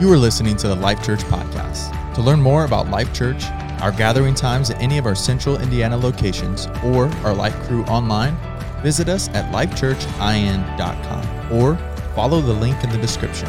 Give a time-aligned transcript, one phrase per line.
[0.00, 2.14] You are listening to the Life Church podcast.
[2.14, 3.44] To learn more about Life Church,
[3.80, 8.36] our gathering times at any of our central Indiana locations, or our Life crew online,
[8.82, 11.76] visit us at lifechurchin.com or
[12.16, 13.48] follow the link in the description.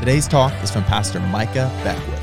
[0.00, 2.20] Today's talk is from Pastor Micah Beckwith.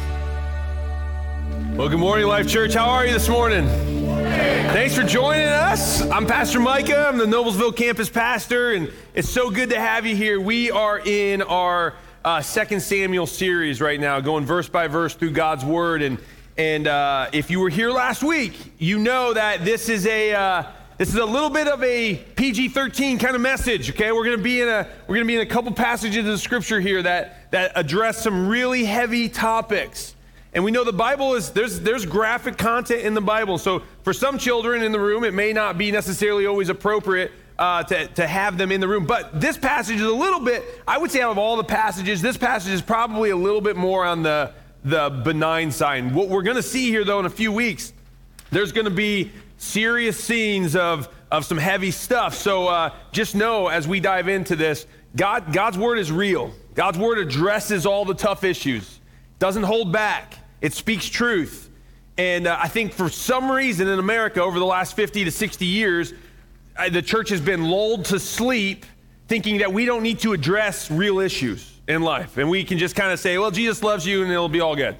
[1.77, 2.73] Well, good morning, Life Church.
[2.73, 3.65] How are you this morning?
[4.73, 6.01] Thanks for joining us.
[6.01, 7.07] I'm Pastor Micah.
[7.07, 10.41] I'm the Noblesville campus pastor, and it's so good to have you here.
[10.41, 11.93] We are in our
[12.23, 16.01] uh, Second Samuel series right now, going verse by verse through God's Word.
[16.01, 16.17] And
[16.57, 20.63] and uh, if you were here last week, you know that this is a uh,
[20.97, 23.89] this is a little bit of a PG-13 kind of message.
[23.89, 26.79] Okay, we're to be in a we're to be in a couple passages of Scripture
[26.79, 30.15] here that that address some really heavy topics.
[30.53, 33.57] And we know the Bible is there's there's graphic content in the Bible.
[33.57, 37.31] So for some children in the room, it may not be necessarily always appropriate
[37.63, 39.05] uh, to, to have them in the room.
[39.05, 42.21] But this passage is a little bit, I would say, out of all the passages,
[42.21, 44.51] this passage is probably a little bit more on the
[44.83, 46.13] the benign side.
[46.13, 47.93] What we're going to see here, though, in a few weeks,
[48.51, 52.35] there's going to be serious scenes of of some heavy stuff.
[52.35, 56.53] So uh, just know as we dive into this, God God's word is real.
[56.75, 58.99] God's word addresses all the tough issues.
[59.39, 60.37] Doesn't hold back.
[60.59, 61.69] It speaks truth.
[62.17, 65.65] And uh, I think for some reason in America over the last 50 to 60
[65.65, 66.13] years,
[66.89, 68.85] the church has been lulled to sleep
[69.27, 72.37] thinking that we don't need to address real issues in life.
[72.37, 74.75] And we can just kind of say, well, Jesus loves you and it'll be all
[74.75, 74.97] good.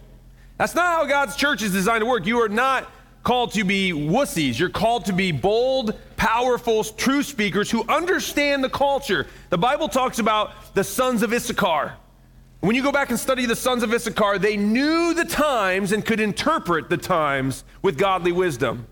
[0.58, 2.26] That's not how God's church is designed to work.
[2.26, 2.90] You are not
[3.24, 4.60] called to be wussies.
[4.60, 9.28] You're called to be bold, powerful, true speakers who understand the culture.
[9.50, 11.94] The Bible talks about the sons of Issachar.
[12.60, 16.06] When you go back and study the sons of Issachar, they knew the times and
[16.06, 18.88] could interpret the times with godly wisdom.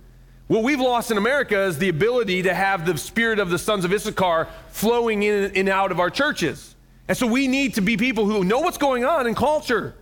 [0.51, 3.85] What we've lost in America is the ability to have the spirit of the sons
[3.85, 6.75] of Issachar flowing in and out of our churches.
[7.07, 9.95] And so we need to be people who know what's going on in culture,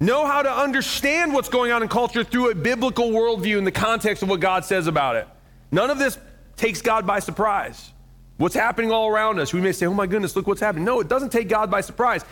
[0.00, 3.70] know how to understand what's going on in culture through a biblical worldview in the
[3.70, 5.28] context of what God says about it.
[5.70, 6.16] None of this
[6.56, 7.92] takes God by surprise.
[8.38, 10.86] What's happening all around us, we may say, oh my goodness, look what's happening.
[10.86, 12.24] No, it doesn't take God by surprise.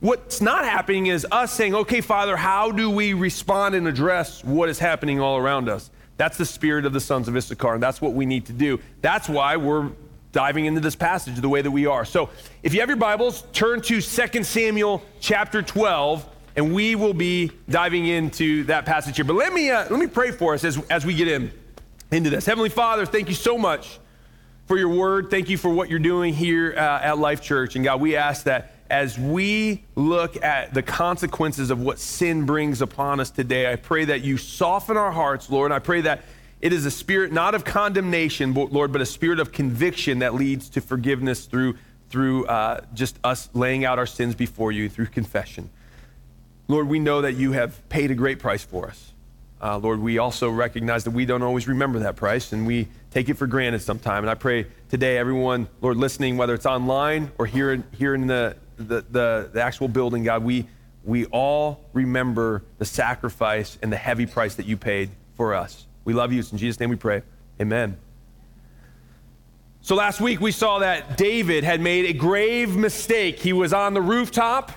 [0.00, 4.68] What's not happening is us saying, okay, Father, how do we respond and address what
[4.68, 5.88] is happening all around us?
[6.16, 8.80] That's the spirit of the sons of Issachar, and that's what we need to do.
[9.00, 9.90] That's why we're
[10.32, 12.04] diving into this passage the way that we are.
[12.04, 12.30] So
[12.62, 17.50] if you have your Bibles, turn to 2 Samuel chapter 12, and we will be
[17.68, 19.24] diving into that passage here.
[19.24, 21.52] But let me, uh, let me pray for us as, as we get in,
[22.10, 22.46] into this.
[22.46, 23.98] Heavenly Father, thank you so much
[24.66, 25.30] for your word.
[25.30, 27.76] Thank you for what you're doing here uh, at Life Church.
[27.76, 32.82] And God, we ask that as we look at the consequences of what sin brings
[32.82, 35.72] upon us today, I pray that you soften our hearts, Lord.
[35.72, 36.24] I pray that
[36.60, 40.68] it is a spirit not of condemnation, Lord, but a spirit of conviction that leads
[40.68, 41.78] to forgiveness through,
[42.10, 45.70] through uh, just us laying out our sins before you through confession.
[46.68, 49.12] Lord, we know that you have paid a great price for us.
[49.62, 53.30] Uh, Lord, we also recognize that we don't always remember that price and we take
[53.30, 54.22] it for granted sometime.
[54.22, 58.56] And I pray today, everyone, Lord, listening, whether it's online or here here in the,
[58.88, 60.66] the, the, the actual building, God, we,
[61.04, 65.86] we all remember the sacrifice and the heavy price that you paid for us.
[66.04, 66.40] We love you.
[66.40, 67.22] It's in Jesus' name we pray.
[67.60, 67.96] Amen.
[69.80, 73.40] So last week we saw that David had made a grave mistake.
[73.40, 74.70] He was on the rooftop.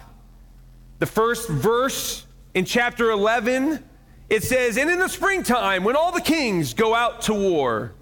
[1.00, 3.84] The first verse in chapter 11,
[4.30, 7.94] it says, And in the springtime, when all the kings go out to war,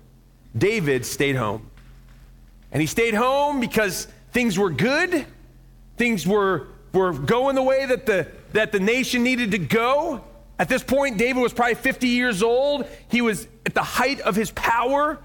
[0.58, 1.70] David stayed home.
[2.72, 5.26] And he stayed home because things were good
[5.98, 10.24] Things were, were going the way that the, that the nation needed to go.
[10.60, 12.88] At this point, David was probably 50 years old.
[13.10, 15.20] He was at the height of his power.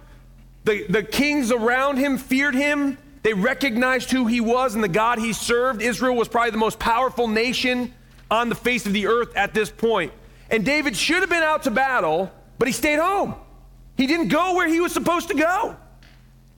[0.64, 2.98] The, the kings around him feared him.
[3.22, 5.82] They recognized who he was and the God he served.
[5.82, 7.92] Israel was probably the most powerful nation
[8.30, 10.12] on the face of the earth at this point.
[10.50, 13.34] And David should have been out to battle, but he stayed home.
[13.96, 15.76] He didn't go where he was supposed to go.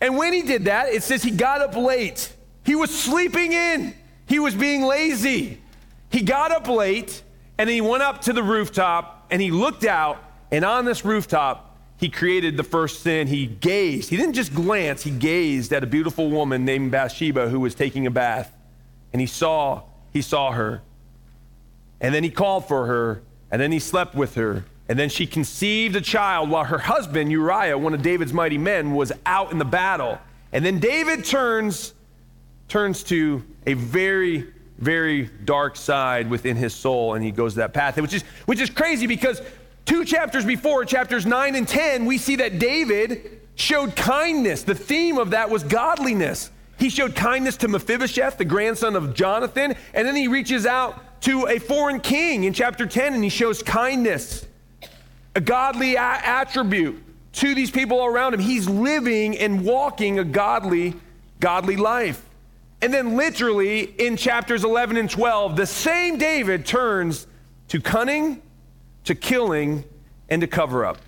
[0.00, 2.32] And when he did that, it says he got up late.
[2.64, 3.94] He was sleeping in.
[4.30, 5.58] He was being lazy.
[6.08, 7.24] He got up late
[7.58, 10.22] and he went up to the rooftop and he looked out,
[10.52, 13.26] and on this rooftop, he created the first sin.
[13.26, 14.08] He gazed.
[14.08, 18.06] He didn't just glance, he gazed at a beautiful woman named Bathsheba who was taking
[18.06, 18.56] a bath.
[19.12, 19.82] And he saw,
[20.12, 20.80] he saw her.
[22.00, 24.64] And then he called for her, and then he slept with her.
[24.88, 28.94] And then she conceived a child while her husband, Uriah, one of David's mighty men,
[28.94, 30.20] was out in the battle.
[30.52, 31.94] And then David turns
[32.70, 34.46] turns to a very,
[34.78, 38.70] very dark side within his soul, and he goes that path, which is, which is
[38.70, 39.42] crazy because
[39.84, 44.62] two chapters before, chapters 9 and 10, we see that David showed kindness.
[44.62, 46.50] The theme of that was godliness.
[46.78, 51.48] He showed kindness to Mephibosheth, the grandson of Jonathan, and then he reaches out to
[51.48, 54.46] a foreign king in chapter 10 and he shows kindness,
[55.34, 57.02] a godly a- attribute
[57.32, 58.40] to these people around him.
[58.40, 60.94] He's living and walking a godly,
[61.40, 62.24] godly life.
[62.82, 67.26] And then, literally, in chapters 11 and 12, the same David turns
[67.68, 68.40] to cunning,
[69.04, 69.84] to killing,
[70.28, 70.98] and to cover up.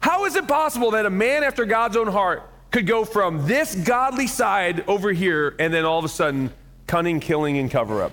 [0.00, 3.74] How is it possible that a man after God's own heart could go from this
[3.74, 6.50] godly side over here and then all of a sudden
[6.86, 8.12] cunning, killing, and cover up?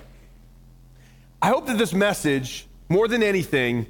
[1.40, 3.86] I hope that this message, more than anything,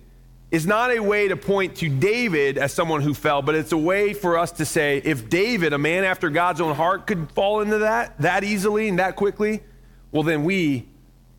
[0.51, 3.79] is not a way to point to David as someone who fell, but it's a
[3.79, 7.61] way for us to say if David, a man after God's own heart, could fall
[7.61, 9.63] into that that easily and that quickly,
[10.11, 10.89] well, then we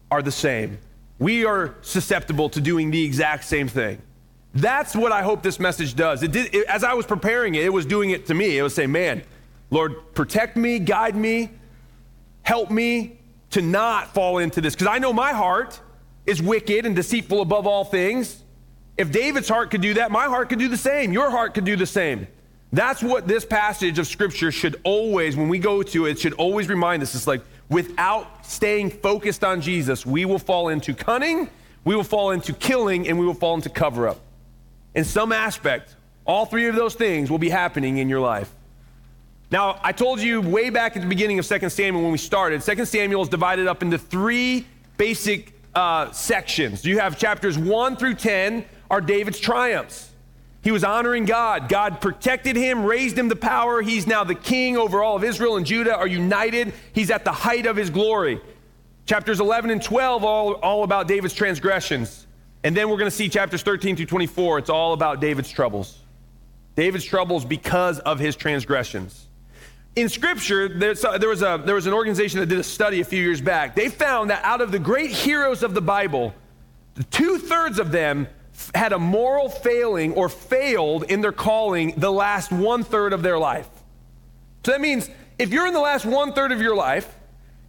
[0.10, 0.78] are the same.
[1.20, 4.02] We are susceptible to doing the exact same thing.
[4.54, 6.24] That's what I hope this message does.
[6.24, 8.58] It did, it, as I was preparing it, it was doing it to me.
[8.58, 9.24] It was saying, man,
[9.70, 11.50] Lord, protect me, guide me,
[12.44, 13.20] help me
[13.52, 14.74] to not fall into this.
[14.74, 15.80] Because I know my heart
[16.26, 18.44] is wicked and deceitful above all things.
[19.02, 21.12] If David's heart could do that, my heart could do the same.
[21.12, 22.28] Your heart could do the same.
[22.72, 26.70] That's what this passage of scripture should always, when we go to it, should always
[26.70, 27.16] remind us.
[27.16, 31.50] It's like without staying focused on Jesus, we will fall into cunning,
[31.84, 34.20] we will fall into killing, and we will fall into cover up.
[34.94, 38.54] In some aspect, all three of those things will be happening in your life.
[39.50, 42.62] Now, I told you way back at the beginning of 2 Samuel when we started,
[42.62, 44.68] 2 Samuel is divided up into three
[44.98, 46.86] basic uh, sections.
[46.86, 50.12] You have chapters 1 through 10 are David's triumphs.
[50.64, 51.70] He was honoring God.
[51.70, 53.82] God protected him, raised him to power.
[53.82, 56.74] He's now the king over all of Israel and Judah are united.
[56.94, 58.42] He's at the height of his glory.
[59.06, 62.28] Chapters 11 and 12 all, all about David's transgressions.
[62.64, 64.60] And then we're going to see chapters 13 through 24.
[64.60, 65.98] It's all about David's troubles.
[66.76, 69.26] David's troubles because of his transgressions.
[69.96, 73.22] In Scripture, there was, a, there was an organization that did a study a few
[73.22, 73.74] years back.
[73.74, 76.34] They found that out of the great heroes of the Bible,
[77.10, 78.28] two thirds of them
[78.76, 83.40] had a moral failing or failed in their calling the last one third of their
[83.40, 83.68] life.
[84.66, 85.10] So that means
[85.40, 87.16] if you're in the last one third of your life,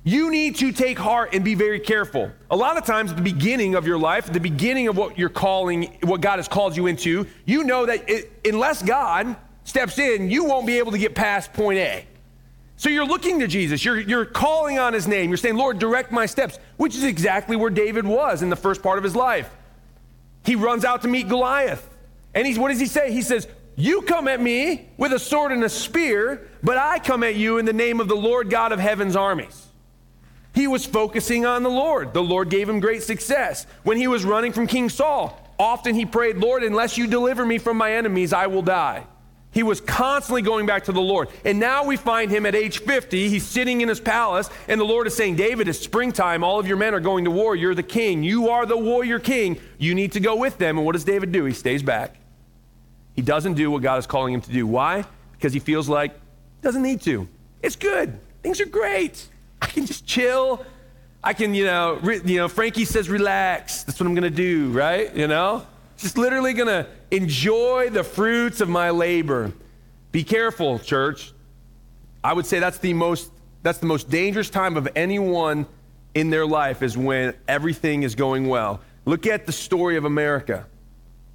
[0.04, 2.30] you need to take heart and be very careful.
[2.50, 5.16] A lot of times, at the beginning of your life, at the beginning of what
[5.16, 9.98] you're calling, what God has called you into, you know that it, unless God steps
[9.98, 12.04] in, you won't be able to get past point A.
[12.76, 13.84] So you're looking to Jesus.
[13.84, 15.30] You're, you're calling on his name.
[15.30, 18.82] You're saying, Lord, direct my steps, which is exactly where David was in the first
[18.82, 19.48] part of his life.
[20.44, 21.88] He runs out to meet Goliath.
[22.34, 23.12] And he's, what does he say?
[23.12, 23.46] He says,
[23.76, 27.58] You come at me with a sword and a spear, but I come at you
[27.58, 29.68] in the name of the Lord God of heaven's armies.
[30.54, 32.12] He was focusing on the Lord.
[32.12, 33.66] The Lord gave him great success.
[33.84, 37.58] When he was running from King Saul, often he prayed, Lord, unless you deliver me
[37.58, 39.06] from my enemies, I will die.
[39.52, 41.28] He was constantly going back to the Lord.
[41.44, 43.28] And now we find him at age 50.
[43.28, 46.42] He's sitting in his palace, and the Lord is saying, David, it's springtime.
[46.42, 47.54] All of your men are going to war.
[47.54, 48.22] You're the king.
[48.22, 49.60] You are the warrior king.
[49.76, 50.78] You need to go with them.
[50.78, 51.44] And what does David do?
[51.44, 52.16] He stays back.
[53.14, 54.66] He doesn't do what God is calling him to do.
[54.66, 55.04] Why?
[55.32, 57.28] Because he feels like he doesn't need to.
[57.62, 58.18] It's good.
[58.42, 59.28] Things are great.
[59.60, 60.64] I can just chill.
[61.22, 63.84] I can, you know, re, you know, Frankie says relax.
[63.84, 65.14] That's what I'm going to do, right?
[65.14, 65.66] You know?
[66.02, 69.52] Just literally going to enjoy the fruits of my labor.
[70.10, 71.32] Be careful, church.
[72.24, 73.30] I would say that's the most
[73.62, 75.64] that's the most dangerous time of anyone
[76.14, 78.80] in their life is when everything is going well.
[79.04, 80.66] Look at the story of America.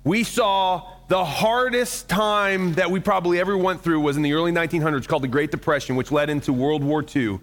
[0.03, 4.51] We saw the hardest time that we probably ever went through was in the early
[4.51, 7.39] 1900s called the Great Depression, which led into World War II.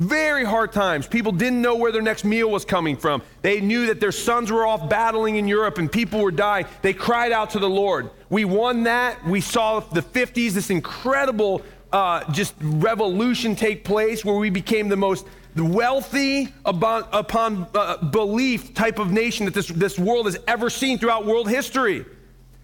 [0.00, 1.06] Very hard times.
[1.06, 3.22] People didn't know where their next meal was coming from.
[3.42, 6.66] They knew that their sons were off battling in Europe and people were dying.
[6.82, 8.10] They cried out to the Lord.
[8.28, 9.24] We won that.
[9.24, 14.96] We saw the 50s, this incredible uh, just revolution take place where we became the
[14.96, 20.68] most wealthy upon, upon uh, belief type of nation that this, this world has ever
[20.68, 22.04] seen throughout world history.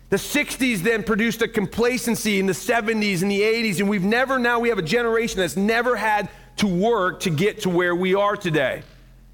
[0.08, 4.40] The 60s then produced a complacency in the 70s and the 80s, and we've never
[4.40, 6.28] now, we have a generation that's never had
[6.60, 8.82] to work to get to where we are today.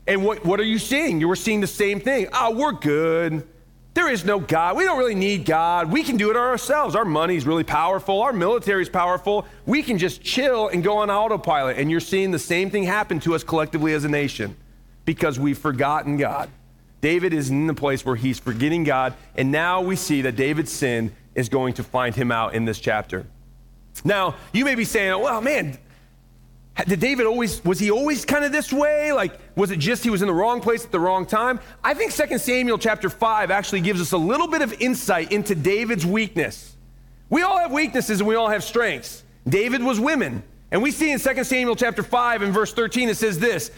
[0.07, 1.21] And what, what are you seeing?
[1.21, 2.29] You were seeing the same thing.
[2.33, 3.47] Oh, we're good.
[3.95, 4.77] There is no God.
[4.77, 5.91] We don't really need God.
[5.91, 6.95] We can do it ourselves.
[6.95, 8.23] Our money's really powerful.
[8.23, 9.47] Our military's powerful.
[9.65, 11.79] We can just chill and go on autopilot.
[11.79, 14.57] And you're seeing the same thing happen to us collectively as a nation
[15.05, 16.51] because we've forgotten God.
[17.01, 19.15] David is in the place where he's forgetting God.
[19.35, 22.79] And now we see that David's sin is going to find him out in this
[22.79, 23.27] chapter.
[24.05, 25.79] Now, you may be saying, well, man,
[26.85, 29.13] did David always, was he always kind of this way?
[29.13, 31.59] Like, was it just he was in the wrong place at the wrong time?
[31.83, 35.55] I think 2 Samuel chapter 5 actually gives us a little bit of insight into
[35.55, 36.77] David's weakness.
[37.31, 39.23] We all have weaknesses and we all have strengths.
[39.49, 40.43] David was women.
[40.71, 43.71] And we see in 2 Samuel chapter 5 and verse 13, it says this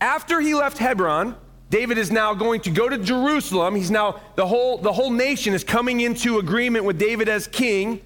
[0.00, 1.36] After he left Hebron,
[1.68, 3.76] David is now going to go to Jerusalem.
[3.76, 8.02] He's now, the whole, the whole nation is coming into agreement with David as king.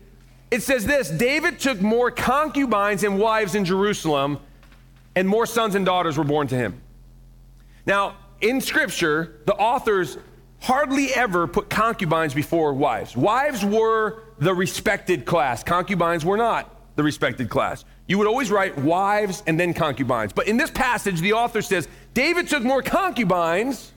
[0.55, 4.39] It says this David took more concubines and wives in Jerusalem,
[5.17, 6.81] and more sons and daughters were born to him.
[7.87, 10.17] Now, in scripture, the authors
[10.61, 13.17] hardly ever put concubines before wives.
[13.17, 17.85] Wives were the respected class, concubines were not the respected class.
[18.07, 20.33] You would always write wives and then concubines.
[20.33, 23.91] But in this passage, the author says David took more concubines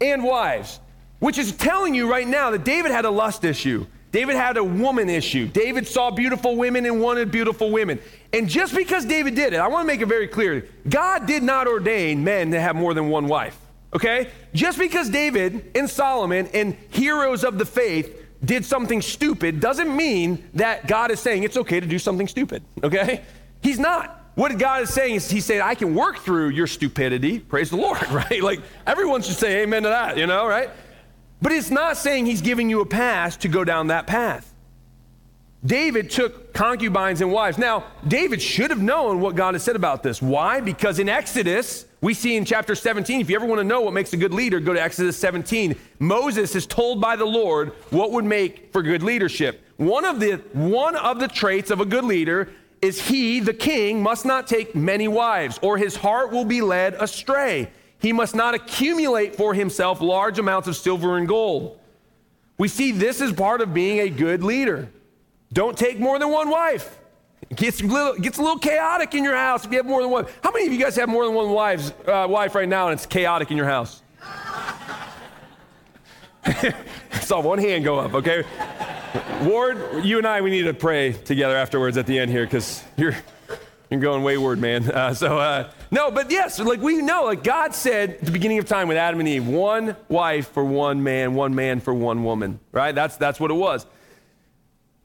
[0.00, 0.80] and wives,
[1.20, 3.86] which is telling you right now that David had a lust issue.
[4.12, 5.46] David had a woman issue.
[5.46, 8.00] David saw beautiful women and wanted beautiful women.
[8.32, 11.42] And just because David did it, I want to make it very clear God did
[11.42, 13.56] not ordain men to have more than one wife.
[13.92, 14.28] Okay?
[14.54, 20.48] Just because David and Solomon and heroes of the faith did something stupid doesn't mean
[20.54, 22.62] that God is saying it's okay to do something stupid.
[22.82, 23.22] Okay?
[23.62, 24.16] He's not.
[24.34, 27.40] What God is saying is, He's saying, I can work through your stupidity.
[27.40, 28.42] Praise the Lord, right?
[28.42, 30.70] Like everyone should say amen to that, you know, right?
[31.42, 34.50] But it's not saying He's giving you a pass to go down that path.
[35.64, 37.58] David took concubines and wives.
[37.58, 40.22] Now, David should have known what God has said about this.
[40.22, 40.60] Why?
[40.60, 43.92] Because in Exodus, we see in chapter 17, if you ever want to know what
[43.92, 45.76] makes a good leader, go to Exodus 17.
[45.98, 49.62] Moses is told by the Lord what would make for good leadership.
[49.76, 54.02] One of the, one of the traits of a good leader is he, the king,
[54.02, 57.70] must not take many wives, or his heart will be led astray.
[58.00, 61.78] He must not accumulate for himself large amounts of silver and gold.
[62.58, 64.90] We see this as part of being a good leader.
[65.52, 66.98] Don't take more than one wife.
[67.48, 70.02] It gets a little, gets a little chaotic in your house if you have more
[70.02, 70.26] than one.
[70.42, 72.94] How many of you guys have more than one wives, uh, wife right now and
[72.94, 74.02] it's chaotic in your house?
[76.44, 76.74] I
[77.20, 78.44] saw one hand go up, okay?
[79.42, 82.84] Ward, you and I, we need to pray together afterwards at the end here because
[82.96, 83.16] you're,
[83.90, 84.90] you're going wayward, man.
[85.00, 88.58] Uh, so, uh, no, but yes, like we know, like God said at the beginning
[88.58, 92.24] of time with Adam and Eve, one wife for one man, one man for one
[92.24, 92.94] woman, right?
[92.94, 93.86] That's, that's what it was.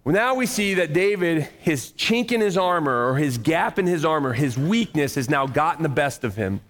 [0.03, 3.85] Well, now we see that David, his chink in his armor or his gap in
[3.85, 6.61] his armor, his weakness has now gotten the best of him.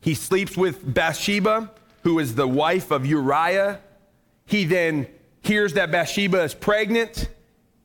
[0.00, 1.70] He sleeps with Bathsheba,
[2.04, 3.80] who is the wife of Uriah.
[4.46, 5.06] He then
[5.42, 7.28] hears that Bathsheba is pregnant.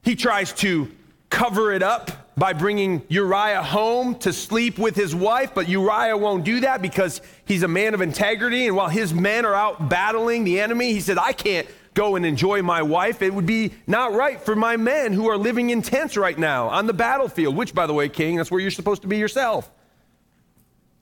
[0.02, 0.92] He tries to
[1.30, 6.44] cover it up by bringing Uriah home to sleep with his wife, but Uriah won't
[6.44, 8.68] do that because he's a man of integrity.
[8.68, 12.26] And while his men are out battling the enemy, he said, I can't go and
[12.26, 13.22] enjoy my wife.
[13.22, 16.70] It would be not right for my men who are living in tents right now
[16.70, 19.70] on the battlefield, which, by the way, King, that's where you're supposed to be yourself.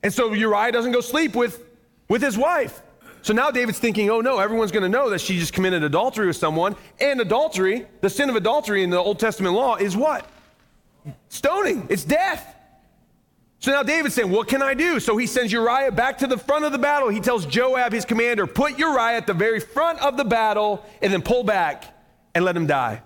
[0.03, 1.63] And so Uriah doesn't go sleep with,
[2.09, 2.81] with his wife.
[3.21, 6.27] So now David's thinking, oh no, everyone's going to know that she just committed adultery
[6.27, 6.75] with someone.
[7.00, 10.27] And adultery, the sin of adultery in the Old Testament law is what?
[11.29, 11.88] Stoning.
[11.89, 12.55] It's death.
[13.60, 15.00] So now David's saying, What can I do?
[15.00, 17.10] So he sends Uriah back to the front of the battle.
[17.10, 21.13] He tells Joab, his commander, Put Uriah at the very front of the battle and
[21.13, 21.86] then pull back
[22.34, 23.01] and let him die.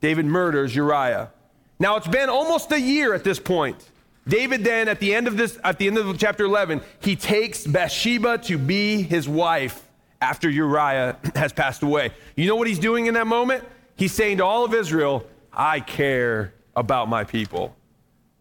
[0.00, 1.30] David murders Uriah.
[1.78, 3.90] Now it's been almost a year at this point.
[4.26, 7.66] David then, at the end of this, at the end of chapter 11, he takes
[7.66, 9.86] Bathsheba to be his wife
[10.20, 12.10] after Uriah has passed away.
[12.36, 13.64] You know what he's doing in that moment?
[13.96, 17.74] He's saying to all of Israel, I care about my people.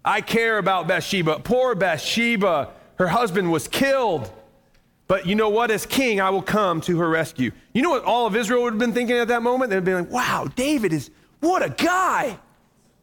[0.06, 1.40] I care about Bathsheba.
[1.40, 4.32] Poor Bathsheba, her husband was killed.
[5.08, 5.72] But you know what?
[5.72, 7.52] As king, I will come to her rescue.
[7.74, 9.70] You know what all of Israel would have been thinking at that moment?
[9.70, 12.38] They'd be like, wow, David is, what a guy.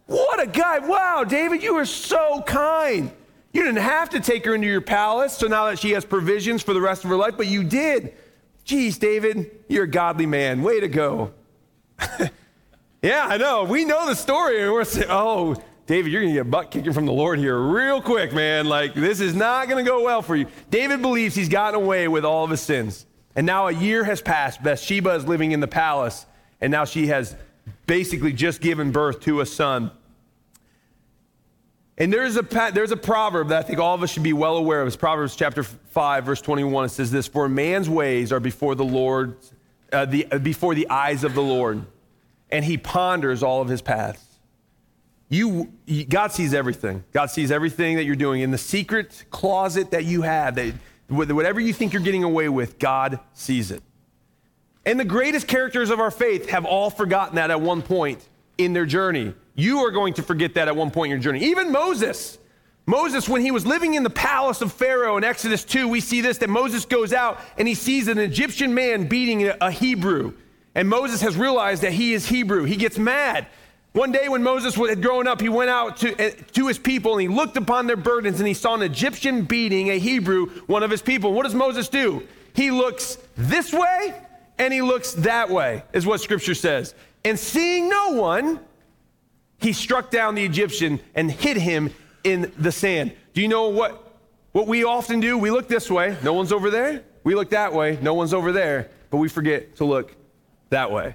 [0.07, 0.81] What a guy.
[0.81, 3.13] Wow, David, you are so kind.
[3.53, 6.63] You didn't have to take her into your palace, so now that she has provisions
[6.63, 8.15] for the rest of her life, but you did.
[8.65, 10.63] Geez, David, you're a godly man.
[10.63, 11.33] Way to go.
[13.03, 13.65] yeah, I know.
[13.65, 16.71] We know the story, and we're saying, oh, David, you're going to get a butt
[16.71, 18.67] kicking from the Lord here real quick, man.
[18.67, 20.47] Like, this is not going to go well for you.
[20.71, 23.07] David believes he's gotten away with all of his sins.
[23.35, 24.63] And now a year has passed.
[24.63, 26.27] Bathsheba is living in the palace,
[26.61, 27.35] and now she has
[27.87, 29.91] basically just given birth to a son.
[31.97, 32.43] And there's a,
[32.73, 34.87] there's a proverb that I think all of us should be well aware of.
[34.87, 36.87] It's Proverbs chapter 5, verse 21.
[36.87, 39.37] It says this For man's ways are before the Lord,
[39.93, 41.85] uh, the, uh, before the eyes of the Lord,
[42.51, 44.25] and he ponders all of his paths.
[45.29, 45.73] You,
[46.09, 47.05] God sees everything.
[47.13, 48.41] God sees everything that you're doing.
[48.41, 50.75] In the secret closet that you have, that
[51.09, 53.83] whatever you think you're getting away with, God sees it.
[54.85, 58.27] And the greatest characters of our faith have all forgotten that at one point
[58.59, 59.35] in their journey.
[59.55, 61.45] You are going to forget that at one point in your journey.
[61.47, 62.39] Even Moses.
[62.87, 66.23] Moses, when he was living in the palace of Pharaoh in Exodus 2, we see
[66.23, 70.35] this that Moses goes out and he sees an Egyptian man beating a Hebrew.
[70.75, 72.65] And Moses has realized that he is Hebrew.
[72.65, 73.47] He gets mad.
[73.93, 77.13] One day when Moses had grown up, he went out to, eh, to his people
[77.13, 80.85] and he looked upon their burdens and he saw an Egyptian beating a Hebrew, one
[80.85, 81.33] of his people.
[81.33, 82.27] What does Moses do?
[82.55, 84.15] He looks this way
[84.59, 86.95] and he looks that way, is what scripture says.
[87.25, 88.61] And seeing no one,
[89.59, 93.13] he struck down the Egyptian and hid him in the sand.
[93.35, 94.15] Do you know what,
[94.53, 95.37] what we often do?
[95.37, 97.03] We look this way, no one's over there.
[97.25, 100.15] We look that way, no one's over there, but we forget to look
[100.71, 101.15] that way.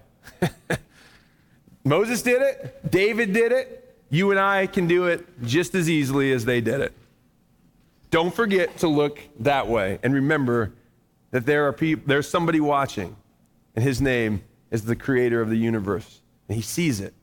[1.83, 3.81] Moses did it, David did it.
[4.09, 6.93] You and I can do it just as easily as they did it.
[8.11, 10.71] Don't forget to look that way and remember
[11.31, 13.15] that there are people, there's somebody watching,
[13.75, 17.13] and his name is the creator of the universe, and he sees it.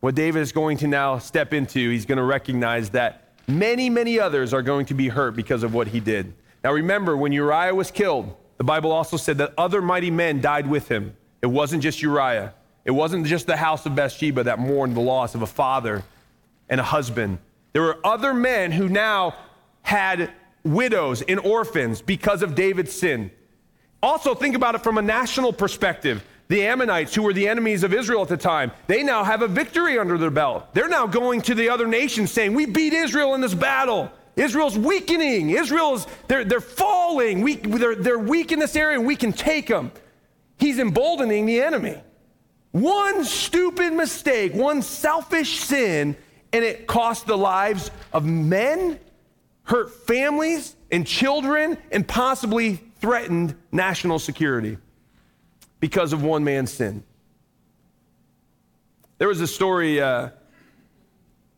[0.00, 4.20] What David is going to now step into, he's going to recognize that many, many
[4.20, 6.34] others are going to be hurt because of what he did.
[6.62, 10.66] Now remember, when Uriah was killed, the Bible also said that other mighty men died
[10.66, 11.16] with him.
[11.46, 12.52] It wasn't just Uriah.
[12.84, 16.02] It wasn't just the house of Bathsheba that mourned the loss of a father
[16.68, 17.38] and a husband.
[17.72, 19.36] There were other men who now
[19.82, 20.32] had
[20.64, 23.30] widows and orphans because of David's sin.
[24.02, 26.24] Also, think about it from a national perspective.
[26.48, 29.48] The Ammonites, who were the enemies of Israel at the time, they now have a
[29.48, 30.74] victory under their belt.
[30.74, 34.10] They're now going to the other nations saying, We beat Israel in this battle.
[34.34, 35.50] Israel's weakening.
[35.50, 37.42] Israel's, they're, they're falling.
[37.42, 39.92] We, they're, they're weak in this area and we can take them.
[40.58, 41.96] He's emboldening the enemy.
[42.72, 46.16] One stupid mistake, one selfish sin,
[46.52, 48.98] and it cost the lives of men,
[49.64, 54.78] hurt families and children, and possibly threatened national security
[55.80, 57.02] because of one man's sin.
[59.18, 60.30] There was a story, uh,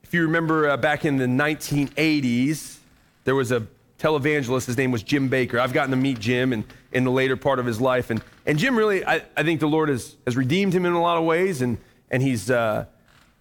[0.02, 2.76] if you remember uh, back in the 1980s,
[3.24, 3.66] there was a
[3.98, 4.66] televangelist.
[4.66, 5.58] His name was Jim Bakker.
[5.58, 8.10] I've gotten to meet Jim in, in the later part of his life.
[8.10, 11.00] And, and Jim really, I, I think the Lord has, has redeemed him in a
[11.00, 11.60] lot of ways.
[11.62, 11.78] And,
[12.10, 12.86] and he's, uh,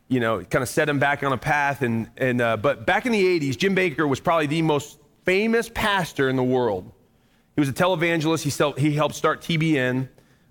[0.08, 1.82] you know, kind of set him back on a path.
[1.82, 5.70] And, and, uh, but back in the 80s, Jim Bakker was probably the most famous
[5.70, 6.92] pastor in the world.
[7.56, 8.44] He was a televangelist.
[8.44, 10.10] He, sell, he helped start TBN.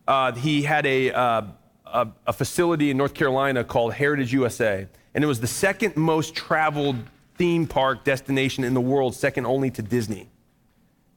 [0.08, 1.42] Uh, he had a, uh,
[1.86, 4.86] a, a facility in North Carolina called Heritage USA.
[5.14, 6.96] And it was the second most traveled
[7.36, 10.28] theme park destination in the world, second only to Disney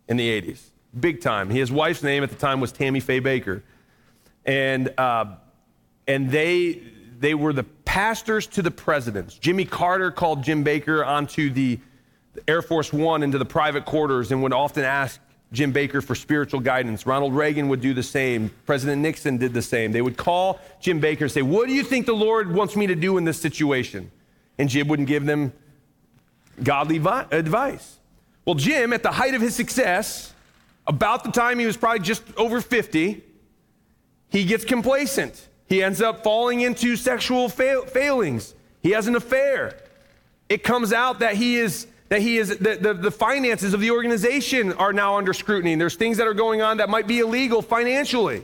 [0.08, 0.60] in the 80s.
[0.98, 1.50] Big time.
[1.50, 3.62] His wife's name at the time was Tammy Faye Bakker,
[4.46, 5.36] And, uh,
[6.08, 6.82] and they,
[7.20, 9.36] they were the pastors to the presidents.
[9.36, 11.80] Jimmy Carter called Jim Bakker onto the
[12.48, 15.20] Air Force One into the private quarters and would often ask
[15.52, 17.06] Jim Bakker for spiritual guidance.
[17.06, 18.52] Ronald Reagan would do the same.
[18.66, 19.92] President Nixon did the same.
[19.92, 22.88] They would call Jim Bakker and say, What do you think the Lord wants me
[22.88, 24.12] to do in this situation?
[24.58, 25.54] And Jim wouldn't give them
[26.64, 27.98] godly advice.
[28.46, 30.34] Well, Jim, at the height of his success,
[30.90, 33.24] about the time he was probably just over 50,
[34.30, 35.48] he gets complacent.
[35.68, 38.56] He ends up falling into sexual fail- failings.
[38.82, 39.78] He has an affair.
[40.50, 43.92] It comes out that he is that he is the, the, the, finances of the
[43.92, 45.76] organization are now under scrutiny.
[45.76, 48.44] There's things that are going on that might be illegal financially.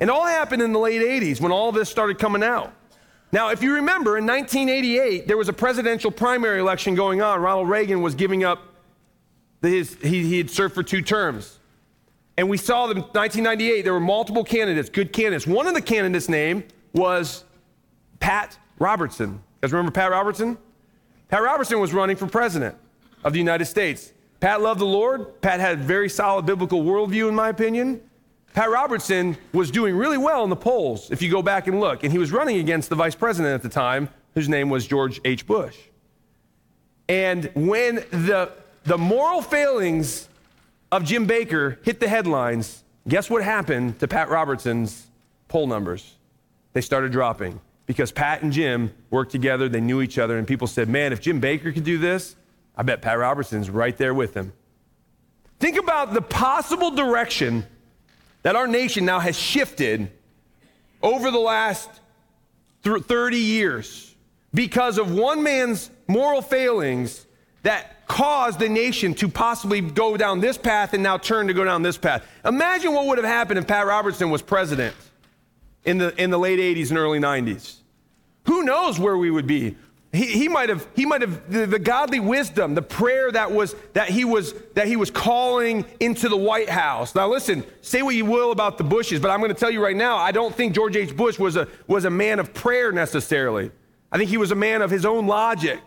[0.00, 2.72] And all happened in the late 80s when all this started coming out.
[3.30, 7.40] Now, if you remember, in 1988, there was a presidential primary election going on.
[7.40, 8.73] Ronald Reagan was giving up
[9.68, 11.58] his, he, he had served for two terms.
[12.36, 15.46] And we saw in 1998, there were multiple candidates, good candidates.
[15.46, 17.44] One of the candidates' name was
[18.18, 19.30] Pat Robertson.
[19.30, 20.58] You guys remember Pat Robertson?
[21.28, 22.76] Pat Robertson was running for president
[23.22, 24.12] of the United States.
[24.40, 25.40] Pat loved the Lord.
[25.40, 28.00] Pat had a very solid biblical worldview, in my opinion.
[28.52, 32.04] Pat Robertson was doing really well in the polls, if you go back and look.
[32.04, 35.20] And he was running against the vice president at the time, whose name was George
[35.24, 35.46] H.
[35.46, 35.76] Bush.
[37.08, 38.52] And when the,
[38.84, 40.28] the moral failings
[40.92, 45.06] of Jim Bakker hit the headlines, guess what happened to Pat Robertson's
[45.48, 46.14] poll numbers?
[46.72, 50.66] They started dropping because Pat and Jim worked together, they knew each other, and people
[50.66, 52.36] said, Man, if Jim Bakker could do this,
[52.76, 54.52] I bet Pat Robertson's right there with him.
[55.60, 57.64] Think about the possible direction
[58.42, 60.10] that our nation now has shifted
[61.02, 61.88] over the last
[62.82, 64.14] 30 years
[64.52, 67.26] because of one man's moral failings
[67.64, 71.64] that caused the nation to possibly go down this path and now turn to go
[71.64, 72.24] down this path.
[72.44, 74.94] Imagine what would have happened if Pat Robertson was president
[75.84, 77.76] in the, in the late 80s and early 90s.
[78.46, 79.76] Who knows where we would be?
[80.12, 83.74] He, he might have, he might have the, the, godly wisdom, the prayer that was
[83.94, 87.16] that he was that he was calling into the White House.
[87.16, 89.82] Now listen, say what you will about the Bushes, but I'm going to tell you
[89.82, 91.16] right now, I don't think George H.
[91.16, 93.72] Bush was a was a man of prayer necessarily.
[94.12, 95.80] I think he was a man of his own logic.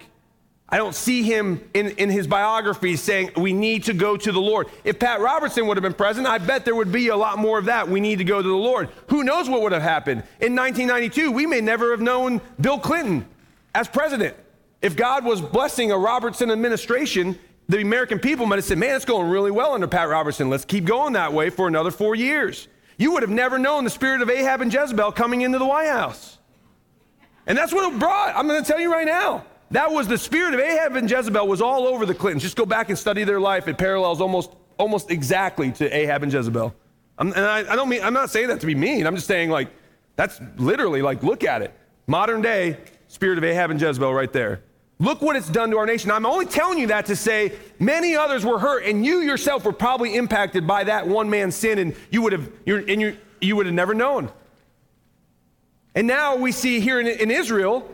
[0.70, 4.42] I don't see him in, in his biography saying we need to go to the
[4.42, 4.68] Lord.
[4.84, 7.58] If Pat Robertson would have been president, I bet there would be a lot more
[7.58, 7.88] of that.
[7.88, 8.90] We need to go to the Lord.
[9.08, 10.24] Who knows what would have happened?
[10.42, 13.26] In 1992, we may never have known Bill Clinton
[13.74, 14.36] as president.
[14.82, 19.06] If God was blessing a Robertson administration, the American people might have said, man, it's
[19.06, 20.50] going really well under Pat Robertson.
[20.50, 22.68] Let's keep going that way for another four years.
[22.98, 25.90] You would have never known the spirit of Ahab and Jezebel coming into the White
[25.90, 26.38] House.
[27.46, 28.36] And that's what it brought.
[28.36, 29.46] I'm going to tell you right now.
[29.72, 32.44] That was the spirit of Ahab and Jezebel was all over the Clintons.
[32.44, 33.68] Just go back and study their life.
[33.68, 36.74] It parallels almost, almost exactly to Ahab and Jezebel.
[37.18, 39.06] I'm, and I, I don't mean, I'm not saying that to be mean.
[39.06, 39.70] I'm just saying like,
[40.16, 41.74] that's literally like, look at it.
[42.08, 42.78] Modern day
[43.08, 44.62] spirit of Ahab and Jezebel right there.
[45.00, 46.10] Look what it's done to our nation.
[46.10, 49.74] I'm only telling you that to say many others were hurt, and you yourself were
[49.74, 53.56] probably impacted by that one man's sin, and you would have, you and you, you
[53.56, 54.32] would have never known.
[55.94, 57.90] And now we see here in, in Israel,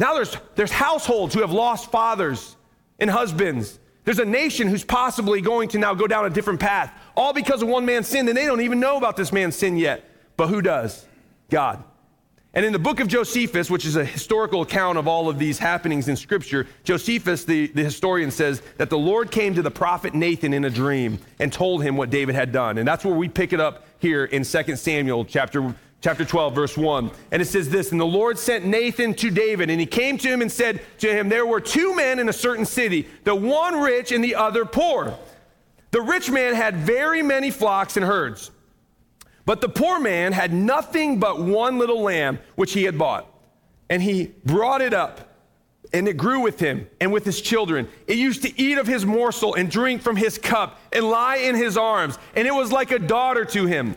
[0.00, 2.56] now there's, there's households who have lost fathers
[2.98, 3.78] and husbands.
[4.04, 7.62] There's a nation who's possibly going to now go down a different path, all because
[7.62, 10.04] of one man's sin, and they don't even know about this man's sin yet.
[10.36, 11.06] But who does?
[11.50, 11.84] God.
[12.52, 15.58] And in the book of Josephus, which is a historical account of all of these
[15.58, 20.14] happenings in Scripture, Josephus, the, the historian, says that the Lord came to the prophet
[20.14, 22.78] Nathan in a dream and told him what David had done.
[22.78, 26.76] And that's where we pick it up here in 2 Samuel chapter, chapter 12, verse
[26.76, 27.10] 1.
[27.30, 30.28] And it says this And the Lord sent Nathan to David, and he came to
[30.28, 33.80] him and said to him, There were two men in a certain city, the one
[33.80, 35.18] rich and the other poor.
[35.90, 38.50] The rich man had very many flocks and herds.
[39.44, 43.26] But the poor man had nothing but one little lamb which he had bought.
[43.88, 45.34] And he brought it up,
[45.92, 47.88] and it grew with him and with his children.
[48.06, 51.56] It used to eat of his morsel and drink from his cup and lie in
[51.56, 52.16] his arms.
[52.36, 53.96] And it was like a daughter to him.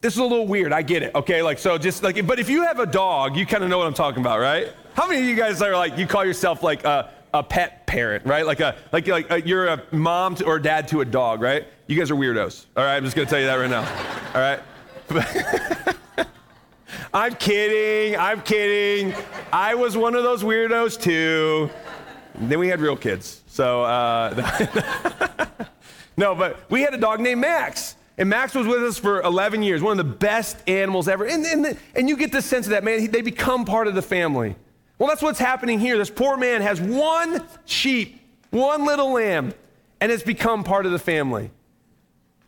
[0.00, 0.72] This is a little weird.
[0.72, 1.12] I get it.
[1.14, 1.42] Okay.
[1.42, 3.86] Like, so just like, but if you have a dog, you kind of know what
[3.88, 4.72] I'm talking about, right?
[4.94, 8.24] How many of you guys are like, you call yourself like a, a pet parent,
[8.24, 8.46] right?
[8.46, 11.66] Like a, like, like a, you're a mom to, or dad to a dog, right?
[11.88, 12.66] You guys are weirdos.
[12.76, 12.96] All right.
[12.96, 13.82] I'm just going to tell you that right now.
[14.34, 14.60] All right.
[17.14, 18.16] I'm kidding.
[18.18, 19.14] I'm kidding.
[19.52, 21.70] I was one of those weirdos too.
[22.36, 23.42] Then we had real kids.
[23.48, 25.46] So, uh,
[26.16, 27.96] no, but we had a dog named Max.
[28.18, 31.24] And Max was with us for 11 years, one of the best animals ever.
[31.24, 34.02] And, and, and you get the sense of that, man, they become part of the
[34.02, 34.56] family.
[34.98, 35.96] Well, that's what's happening here.
[35.96, 39.54] This poor man has one sheep, one little lamb,
[40.00, 41.52] and it's become part of the family.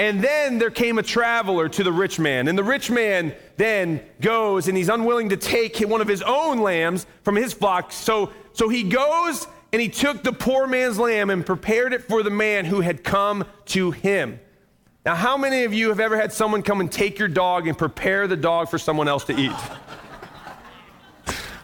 [0.01, 2.49] And then there came a traveler to the rich man.
[2.49, 6.59] And the rich man then goes and he's unwilling to take one of his own
[6.59, 7.93] lambs from his flock.
[7.93, 12.23] So, so he goes and he took the poor man's lamb and prepared it for
[12.23, 14.41] the man who had come to him.
[15.05, 17.77] Now, how many of you have ever had someone come and take your dog and
[17.77, 19.53] prepare the dog for someone else to eat?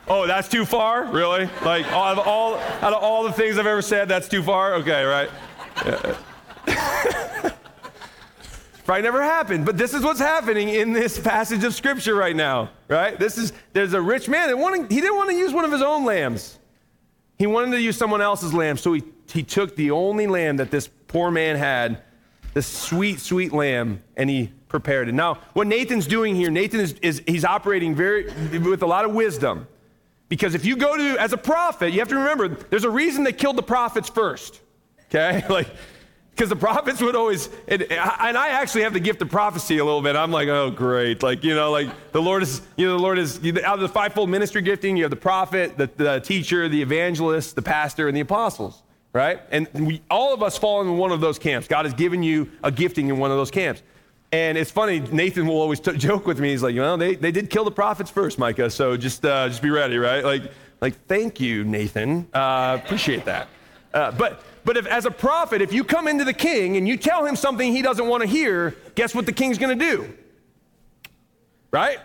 [0.08, 1.04] oh, that's too far?
[1.04, 1.48] Really?
[1.62, 4.74] Like, out of all, out of all the things I've ever said, that's too far?
[4.76, 5.30] Okay, right?
[5.84, 6.16] Yeah.
[8.86, 12.70] Probably never happened, but this is what's happening in this passage of scripture right now,
[12.86, 13.18] right?
[13.18, 15.72] This is there's a rich man that wanted, he didn't want to use one of
[15.72, 16.56] his own lambs.
[17.36, 20.70] He wanted to use someone else's lamb, so he, he took the only lamb that
[20.70, 22.00] this poor man had,
[22.56, 25.12] this sweet, sweet lamb, and he prepared it.
[25.12, 29.12] Now, what Nathan's doing here, Nathan is, is he's operating very with a lot of
[29.12, 29.68] wisdom.
[30.30, 33.24] Because if you go to as a prophet, you have to remember there's a reason
[33.24, 34.62] they killed the prophets first.
[35.10, 35.44] Okay?
[35.50, 35.68] Like
[36.30, 39.84] because the prophets would always, and, and, I actually have the gift of prophecy a
[39.84, 40.16] little bit.
[40.16, 41.22] I'm like, oh, great.
[41.22, 43.88] Like, you know, like the Lord is, you know, the Lord is, out of the
[43.88, 48.14] fivefold ministry gifting, you have the prophet, the, the teacher, the evangelist, the pastor, and
[48.14, 48.82] the apostles,
[49.16, 49.40] right?
[49.50, 51.66] And we, all of us fall in one of those camps.
[51.66, 53.82] God has given you a gifting in one of those camps.
[54.30, 56.50] And it's funny, Nathan will always t- joke with me.
[56.50, 59.48] He's like, you know, they, they did kill the prophets first, Micah, so just, uh,
[59.48, 60.22] just be ready, right?
[60.22, 60.52] Like,
[60.82, 62.28] like, thank you, Nathan.
[62.34, 63.48] Uh, appreciate that.
[63.94, 66.98] Uh, but, but if, as a prophet, if you come into the king and you
[66.98, 70.14] tell him something he doesn't want to hear, guess what the king's going to do?
[71.70, 71.98] Right?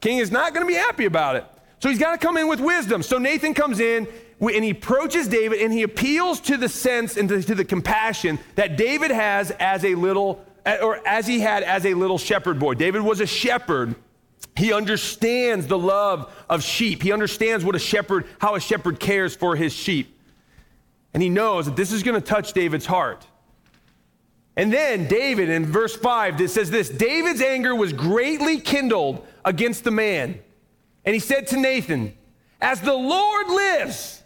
[0.00, 1.44] King is not going to be happy about it.
[1.78, 3.04] So he's got to come in with wisdom.
[3.04, 4.08] So Nathan comes in
[4.40, 8.38] and he approaches David and he appeals to the sense and to, to the compassion
[8.54, 10.44] that David has as a little,
[10.82, 12.74] or as he had as a little shepherd boy.
[12.74, 13.94] David was a shepherd.
[14.56, 17.02] He understands the love of sheep.
[17.02, 20.18] He understands what a shepherd, how a shepherd cares for his sheep.
[21.14, 23.26] And he knows that this is going to touch David's heart.
[24.54, 29.84] And then David, in verse 5, it says this David's anger was greatly kindled against
[29.84, 30.38] the man.
[31.04, 32.16] And he said to Nathan,
[32.60, 34.22] As the Lord lives,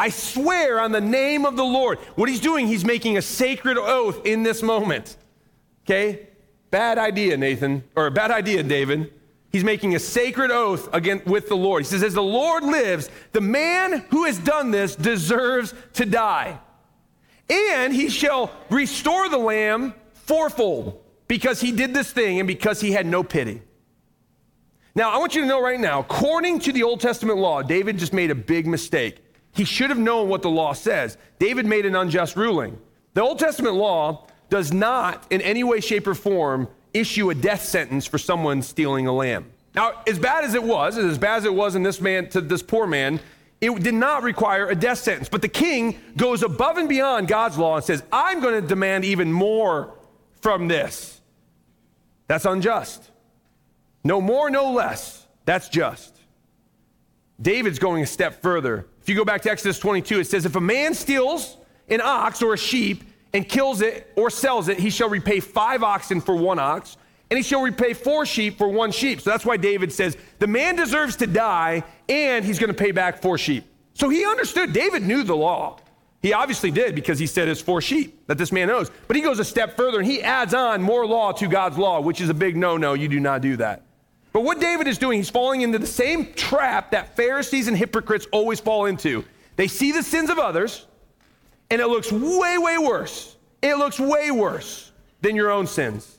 [0.00, 1.98] I swear on the name of the Lord.
[2.14, 5.18] What he's doing, he's making a sacred oath in this moment.
[5.84, 6.26] Okay?
[6.70, 9.12] Bad idea, Nathan, or a bad idea, David.
[9.52, 11.82] He's making a sacred oath again with the Lord.
[11.82, 16.58] He says, As the Lord lives, the man who has done this deserves to die.
[17.50, 22.92] And he shall restore the lamb fourfold because he did this thing and because he
[22.92, 23.60] had no pity.
[24.94, 27.98] Now, I want you to know right now, according to the Old Testament law, David
[27.98, 29.18] just made a big mistake.
[29.60, 31.18] He should have known what the law says.
[31.38, 32.78] David made an unjust ruling.
[33.12, 37.62] The Old Testament law does not, in any way, shape, or form, issue a death
[37.62, 39.52] sentence for someone stealing a lamb.
[39.74, 42.40] Now, as bad as it was, as bad as it was in this man to
[42.40, 43.20] this poor man,
[43.60, 45.28] it did not require a death sentence.
[45.28, 49.04] But the king goes above and beyond God's law and says, I'm going to demand
[49.04, 49.92] even more
[50.40, 51.20] from this.
[52.28, 53.10] That's unjust.
[54.04, 55.26] No more, no less.
[55.44, 56.16] That's just.
[57.42, 58.86] David's going a step further.
[59.10, 61.56] You go back to Exodus 22, it says, If a man steals
[61.88, 65.82] an ox or a sheep and kills it or sells it, he shall repay five
[65.82, 66.96] oxen for one ox,
[67.28, 69.20] and he shall repay four sheep for one sheep.
[69.20, 72.92] So that's why David says, The man deserves to die, and he's going to pay
[72.92, 73.64] back four sheep.
[73.94, 74.72] So he understood.
[74.72, 75.80] David knew the law.
[76.22, 78.92] He obviously did because he said it's four sheep that this man knows.
[79.08, 82.00] But he goes a step further and he adds on more law to God's law,
[82.00, 82.94] which is a big no no.
[82.94, 83.82] You do not do that.
[84.32, 88.26] But what David is doing, he's falling into the same trap that Pharisees and hypocrites
[88.32, 89.24] always fall into.
[89.56, 90.86] They see the sins of others,
[91.70, 93.36] and it looks way, way worse.
[93.62, 96.18] It looks way worse than your own sins.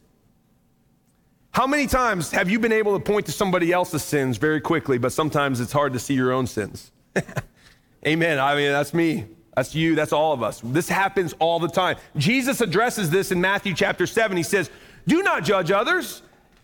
[1.52, 4.98] How many times have you been able to point to somebody else's sins very quickly,
[4.98, 6.92] but sometimes it's hard to see your own sins?
[8.08, 8.40] Amen.
[8.40, 9.26] I mean, that's me.
[9.56, 9.96] That's you.
[9.96, 10.62] That's all of us.
[10.64, 11.98] This happens all the time.
[12.16, 14.38] Jesus addresses this in Matthew chapter 7.
[14.38, 14.70] He says,
[15.08, 16.22] Do not judge others,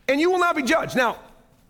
[0.08, 0.96] and you will not be judged.
[0.96, 1.18] Now,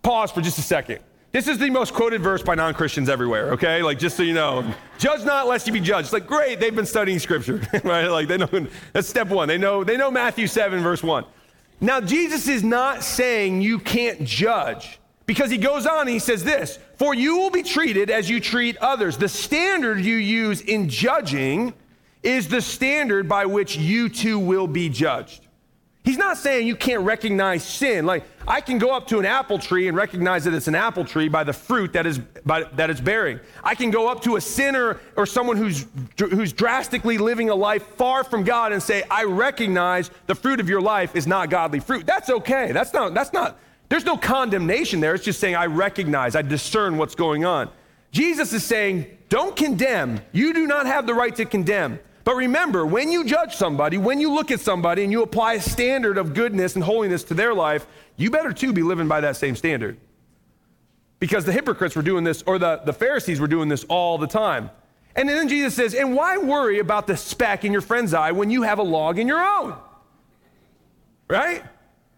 [0.01, 0.99] pause for just a second.
[1.31, 3.83] This is the most quoted verse by non Christians everywhere, okay?
[3.83, 6.05] Like, just so you know, judge not lest you be judged.
[6.05, 8.07] It's like, great, they've been studying scripture, right?
[8.07, 9.47] Like, they know, that's step one.
[9.47, 11.25] They know, they know Matthew 7, verse 1.
[11.79, 16.43] Now, Jesus is not saying you can't judge because he goes on and he says
[16.43, 19.17] this For you will be treated as you treat others.
[19.17, 21.73] The standard you use in judging
[22.23, 25.46] is the standard by which you too will be judged.
[26.07, 28.05] He's not saying you can't recognize sin.
[28.05, 31.03] Like, I can go up to an apple tree and recognize that it's an apple
[31.03, 33.41] tree by the fruit that is by, that it's bearing.
[33.61, 35.85] I can go up to a sinner or someone who's
[36.17, 40.69] who's drastically living a life far from God and say, "I recognize the fruit of
[40.69, 42.71] your life is not godly fruit." That's okay.
[42.71, 45.13] That's not that's not there's no condemnation there.
[45.13, 47.69] It's just saying I recognize, I discern what's going on.
[48.13, 50.21] Jesus is saying, "Don't condemn.
[50.31, 54.19] You do not have the right to condemn." But remember, when you judge somebody, when
[54.19, 57.53] you look at somebody and you apply a standard of goodness and holiness to their
[57.53, 57.87] life,
[58.17, 59.97] you better too be living by that same standard.
[61.19, 64.27] Because the hypocrites were doing this, or the, the Pharisees were doing this all the
[64.27, 64.71] time.
[65.15, 68.49] And then Jesus says, And why worry about the speck in your friend's eye when
[68.49, 69.77] you have a log in your own?
[71.29, 71.63] Right?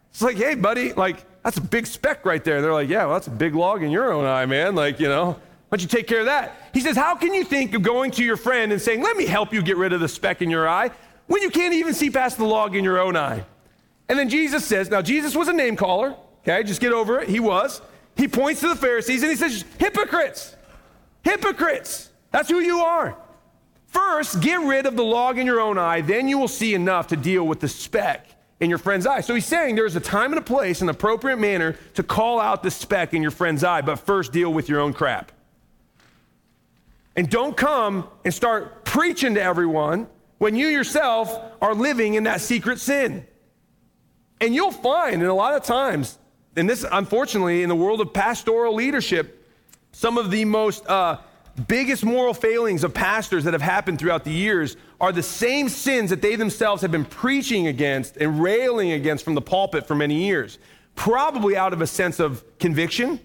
[0.10, 2.63] It's like, hey, buddy, like, that's a big speck right there.
[2.63, 4.74] They're like, yeah, well, that's a big log in your own eye, man.
[4.74, 6.55] Like, you know, why don't you take care of that?
[6.73, 9.25] He says, How can you think of going to your friend and saying, Let me
[9.27, 10.89] help you get rid of the speck in your eye
[11.27, 13.45] when you can't even see past the log in your own eye?
[14.08, 16.63] And then Jesus says, Now, Jesus was a name caller, okay?
[16.63, 17.29] Just get over it.
[17.29, 17.82] He was.
[18.17, 20.55] He points to the Pharisees and he says, Hypocrites!
[21.23, 22.10] Hypocrites!
[22.32, 23.15] That's who you are.
[23.86, 27.08] First, get rid of the log in your own eye, then you will see enough
[27.08, 28.27] to deal with the speck
[28.60, 29.21] in your friend's eye.
[29.21, 32.63] So he's saying there's a time and a place, an appropriate manner to call out
[32.63, 35.32] the speck in your friend's eye, but first deal with your own crap.
[37.19, 42.39] And don't come and start preaching to everyone when you yourself are living in that
[42.39, 43.27] secret sin.
[44.39, 46.17] And you'll find, and a lot of times,
[46.55, 49.45] and this, unfortunately, in the world of pastoral leadership,
[49.91, 51.17] some of the most uh,
[51.67, 56.12] biggest moral failings of pastors that have happened throughout the years are the same sins
[56.12, 60.23] that they themselves have been preaching against and railing against from the pulpit for many
[60.23, 60.58] years.
[60.95, 63.19] Probably out of a sense of conviction,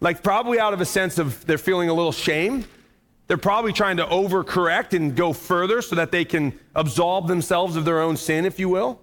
[0.00, 2.64] like probably out of a sense of they're feeling a little shame
[3.32, 7.86] they're probably trying to overcorrect and go further so that they can absolve themselves of
[7.86, 9.00] their own sin, if you will.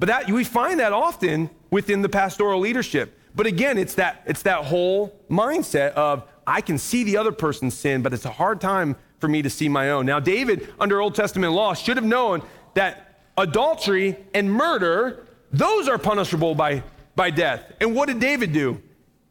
[0.00, 3.16] But that we find that often within the pastoral leadership.
[3.36, 7.78] But again, it's that it's that whole mindset of I can see the other person's
[7.78, 10.06] sin, but it's a hard time for me to see my own.
[10.06, 12.42] Now, David, under Old Testament law, should have known
[12.74, 16.82] that adultery and murder, those are punishable by,
[17.14, 17.74] by death.
[17.80, 18.82] And what did David do?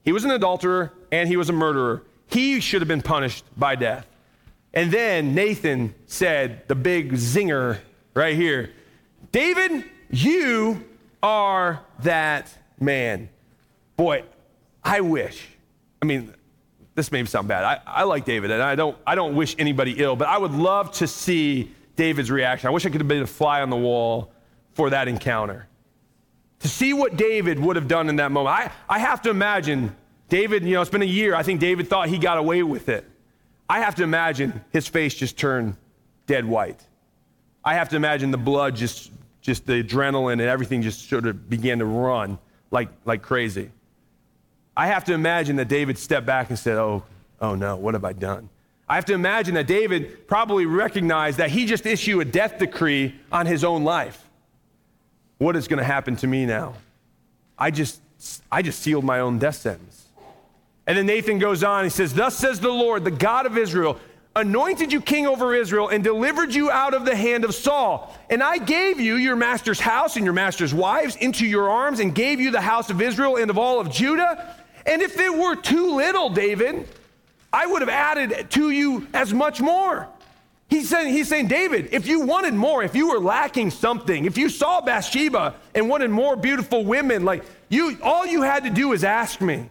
[0.06, 2.04] He was an adulterer and he was a murderer.
[2.28, 4.08] He should have been punished by death.
[4.74, 7.80] And then Nathan said, the big zinger
[8.14, 8.72] right here
[9.32, 10.84] David, you
[11.22, 13.30] are that man.
[13.96, 14.24] Boy,
[14.84, 15.48] I wish.
[16.02, 16.34] I mean,
[16.96, 17.64] this may sound bad.
[17.64, 20.54] I, I like David, and I don't, I don't wish anybody ill, but I would
[20.54, 22.68] love to see David's reaction.
[22.68, 24.32] I wish I could have been a fly on the wall
[24.74, 25.68] for that encounter.
[26.60, 28.56] To see what David would have done in that moment.
[28.56, 29.96] I, I have to imagine
[30.30, 31.36] David, you know, it's been a year.
[31.36, 33.06] I think David thought he got away with it.
[33.70, 35.76] I have to imagine his face just turned
[36.26, 36.80] dead white.
[37.64, 41.50] I have to imagine the blood just, just the adrenaline and everything just sort of
[41.50, 42.38] began to run
[42.72, 43.72] like, like crazy.
[44.76, 47.04] I have to imagine that David stepped back and said, Oh,
[47.42, 48.50] oh no, what have I done?
[48.88, 53.16] I have to imagine that David probably recognized that he just issued a death decree
[53.32, 54.24] on his own life.
[55.40, 56.76] What is going to happen to me now?
[57.58, 58.02] I just,
[58.52, 60.07] I just sealed my own death sentence.
[60.88, 64.00] And then Nathan goes on, he says, Thus says the Lord, the God of Israel,
[64.38, 68.16] anointed you king over Israel and delivered you out of the hand of Saul.
[68.30, 72.16] And I gave you your master's house and your master's wives into your arms and
[72.16, 74.56] gave you the house of Israel and of all of Judah.
[74.86, 76.88] And if it were too little, David,
[77.52, 80.08] I would have added to you as much more.
[80.70, 84.38] He's saying, he's saying, David, if you wanted more, if you were lacking something, if
[84.38, 88.94] you saw Bathsheba and wanted more beautiful women, like you, all you had to do
[88.94, 89.70] is ask me.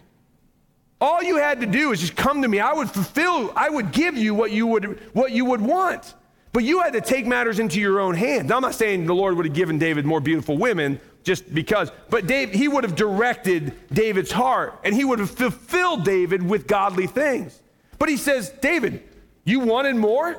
[1.01, 2.59] All you had to do is just come to me.
[2.59, 6.15] I would fulfill, I would give you what you would, what you would want.
[6.53, 8.49] But you had to take matters into your own hands.
[8.49, 11.91] Now, I'm not saying the Lord would have given David more beautiful women just because,
[12.09, 16.67] but Dave, he would have directed David's heart and he would have fulfilled David with
[16.67, 17.61] godly things.
[17.99, 19.03] But he says, David,
[19.45, 20.37] you wanted more?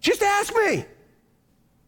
[0.00, 0.86] Just ask me.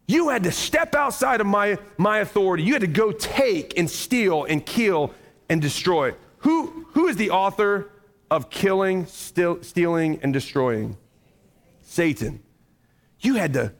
[0.07, 2.61] You had to step outside of my, my authority.
[2.63, 5.11] You had to go take and steal and kill
[5.49, 6.13] and destroy.
[6.39, 7.89] Who, who is the author
[8.29, 10.97] of killing, steal, stealing, and destroying?
[11.81, 12.41] Satan.
[13.19, 13.73] You had, to,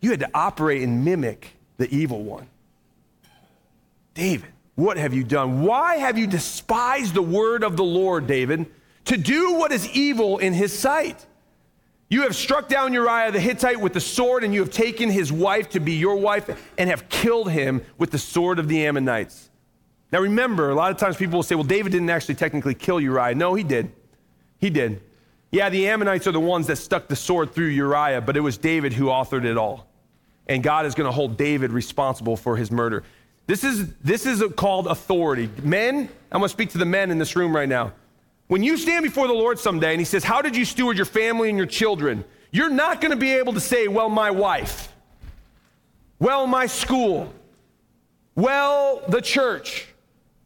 [0.00, 2.48] you had to operate and mimic the evil one.
[4.14, 5.62] David, what have you done?
[5.62, 8.66] Why have you despised the word of the Lord, David?
[9.10, 11.26] to do what is evil in his sight.
[12.08, 15.32] You have struck down Uriah the Hittite with the sword, and you have taken his
[15.32, 16.48] wife to be your wife,
[16.78, 19.49] and have killed him with the sword of the Ammonites.
[20.12, 23.00] Now remember, a lot of times people will say, well, David didn't actually technically kill
[23.00, 23.34] Uriah.
[23.34, 23.92] No, he did.
[24.58, 25.00] He did.
[25.50, 28.56] Yeah, the Ammonites are the ones that stuck the sword through Uriah, but it was
[28.56, 29.86] David who authored it all.
[30.46, 33.04] And God is going to hold David responsible for his murder.
[33.46, 35.50] This is, this is called authority.
[35.62, 37.92] Men, I'm going to speak to the men in this room right now.
[38.50, 41.06] When you stand before the Lord someday and He says, How did you steward your
[41.06, 42.24] family and your children?
[42.50, 44.92] You're not going to be able to say, Well, my wife,
[46.18, 47.32] well, my school,
[48.34, 49.86] well, the church,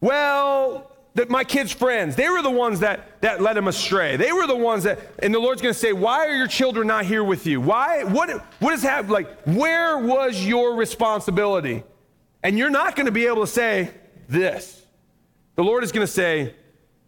[0.04, 4.16] well, that my kids' friends, they were the ones that, that led him astray.
[4.16, 6.86] They were the ones that, and the Lord's going to say, Why are your children
[6.86, 7.58] not here with you?
[7.58, 8.04] Why?
[8.04, 8.28] What,
[8.60, 9.12] what has happened?
[9.12, 11.84] Like, where was your responsibility?
[12.42, 13.92] And you're not going to be able to say
[14.28, 14.82] this.
[15.56, 16.54] The Lord is going to say,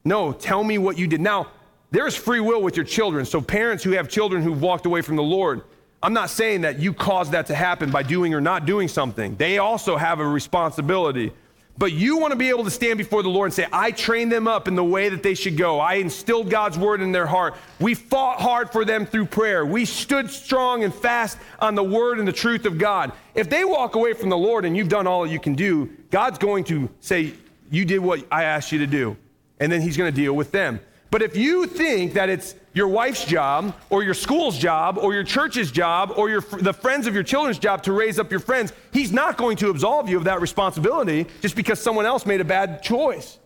[0.02, 1.20] no, tell me what you did.
[1.20, 1.48] Now,
[1.90, 3.26] there's free will with your children.
[3.26, 5.64] So, parents who have children who've walked away from the Lord,
[6.02, 9.36] I'm not saying that you caused that to happen by doing or not doing something.
[9.36, 11.32] They also have a responsibility.
[11.78, 14.32] But you want to be able to stand before the Lord and say, I trained
[14.32, 15.78] them up in the way that they should go.
[15.78, 17.54] I instilled God's word in their heart.
[17.78, 19.66] We fought hard for them through prayer.
[19.66, 23.12] We stood strong and fast on the word and the truth of God.
[23.34, 26.38] If they walk away from the Lord and you've done all you can do, God's
[26.38, 27.34] going to say,
[27.70, 29.16] You did what I asked you to do
[29.60, 30.80] and then he's going to deal with them.
[31.10, 35.24] But if you think that it's your wife's job or your school's job or your
[35.24, 38.72] church's job or your, the friends of your children's job to raise up your friends,
[38.92, 42.44] he's not going to absolve you of that responsibility just because someone else made a
[42.44, 43.38] bad choice.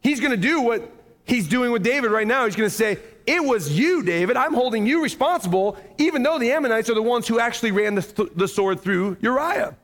[0.00, 0.90] He's going to do what
[1.24, 2.44] he's doing with David right now.
[2.44, 4.36] He's going to say, It was you, David.
[4.36, 8.30] I'm holding you responsible, even though the Ammonites are the ones who actually ran the,
[8.34, 9.76] the sword through Uriah.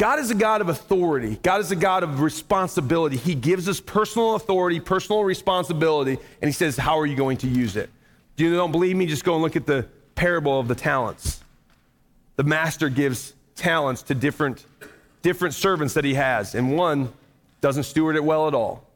[0.00, 1.38] God is a God of authority.
[1.42, 3.18] God is a God of responsibility.
[3.18, 7.46] He gives us personal authority, personal responsibility, and He says, How are you going to
[7.46, 7.90] use it?
[8.36, 9.04] Do you don't believe me?
[9.04, 11.44] Just go and look at the parable of the talents.
[12.36, 14.64] The master gives talents to different,
[15.20, 17.12] different servants that he has, and one
[17.60, 18.86] doesn't steward it well at all.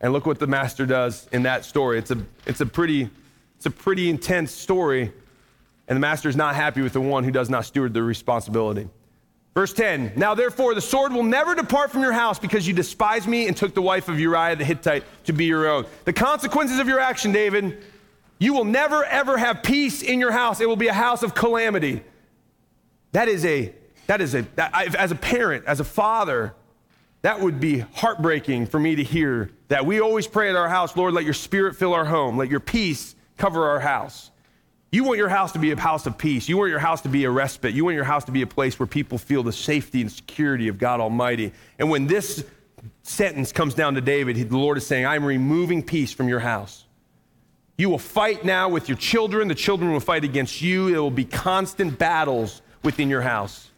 [0.00, 1.98] And look what the master does in that story.
[1.98, 3.10] It's a, it's a, pretty,
[3.58, 5.12] it's a pretty intense story,
[5.86, 8.88] and the master is not happy with the one who does not steward the responsibility.
[9.54, 13.26] Verse 10 Now therefore, the sword will never depart from your house because you despised
[13.26, 15.86] me and took the wife of Uriah the Hittite to be your own.
[16.04, 17.82] The consequences of your action, David,
[18.38, 20.60] you will never ever have peace in your house.
[20.60, 22.02] It will be a house of calamity.
[23.12, 23.72] That is a,
[24.08, 26.54] that is a, that, as a parent, as a father,
[27.22, 30.96] that would be heartbreaking for me to hear that we always pray at our house,
[30.96, 34.30] Lord, let your spirit fill our home, let your peace cover our house.
[34.94, 36.48] You want your house to be a house of peace.
[36.48, 37.74] You want your house to be a respite.
[37.74, 40.68] You want your house to be a place where people feel the safety and security
[40.68, 41.52] of God Almighty.
[41.80, 42.44] And when this
[43.02, 46.84] sentence comes down to David, the Lord is saying, I'm removing peace from your house.
[47.76, 49.48] You will fight now with your children.
[49.48, 50.92] The children will fight against you.
[50.92, 53.70] There will be constant battles within your house.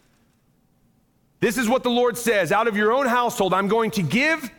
[1.41, 4.51] This is what the Lord says out of your own household, I'm going to give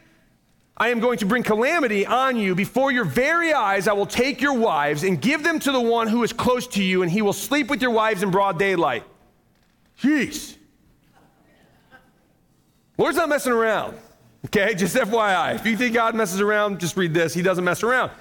[0.80, 2.54] I am going to bring calamity on you.
[2.54, 6.08] Before your very eyes, I will take your wives and give them to the one
[6.08, 9.04] who is close to you, and he will sleep with your wives in broad daylight.
[10.00, 10.56] Jeez.
[12.96, 13.98] Lord's not messing around.
[14.46, 15.56] Okay, just FYI.
[15.56, 17.34] If you think God messes around, just read this.
[17.34, 18.12] He doesn't mess around.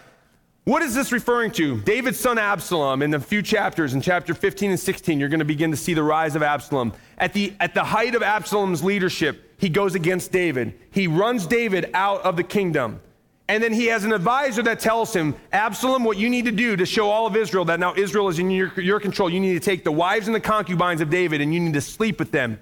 [0.66, 1.80] What is this referring to?
[1.82, 5.44] David's son Absalom, in a few chapters, in chapter 15 and 16, you're going to
[5.44, 6.92] begin to see the rise of Absalom.
[7.18, 10.76] At the, at the height of Absalom's leadership, he goes against David.
[10.90, 13.00] He runs David out of the kingdom.
[13.46, 16.74] And then he has an advisor that tells him, Absalom, what you need to do
[16.74, 19.54] to show all of Israel that now Israel is in your, your control, you need
[19.54, 22.32] to take the wives and the concubines of David and you need to sleep with
[22.32, 22.58] them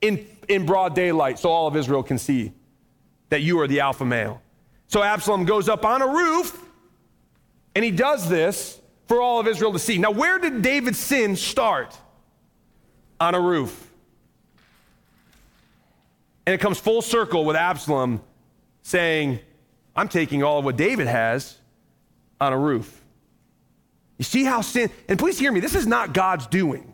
[0.00, 2.52] in, in broad daylight so all of Israel can see
[3.28, 4.40] that you are the alpha male.
[4.86, 6.69] So Absalom goes up on a roof
[7.74, 9.98] and he does this for all of Israel to see.
[9.98, 11.96] Now, where did David's sin start?
[13.20, 13.90] On a roof.
[16.46, 18.22] And it comes full circle with Absalom
[18.82, 19.40] saying,
[19.94, 21.58] I'm taking all of what David has
[22.40, 23.00] on a roof.
[24.16, 26.92] You see how sin, and please hear me, this is not God's doing.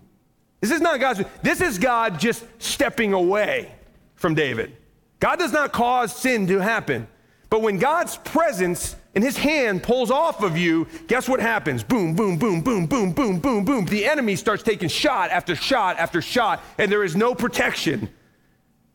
[0.60, 3.72] This is not God's, this is God just stepping away
[4.14, 4.76] from David.
[5.20, 7.06] God does not cause sin to happen.
[7.50, 11.82] But when God's presence and his hand pulls off of you, guess what happens?
[11.82, 13.86] Boom, boom, boom, boom, boom, boom, boom, boom.
[13.86, 18.10] The enemy starts taking shot after shot after shot, and there is no protection.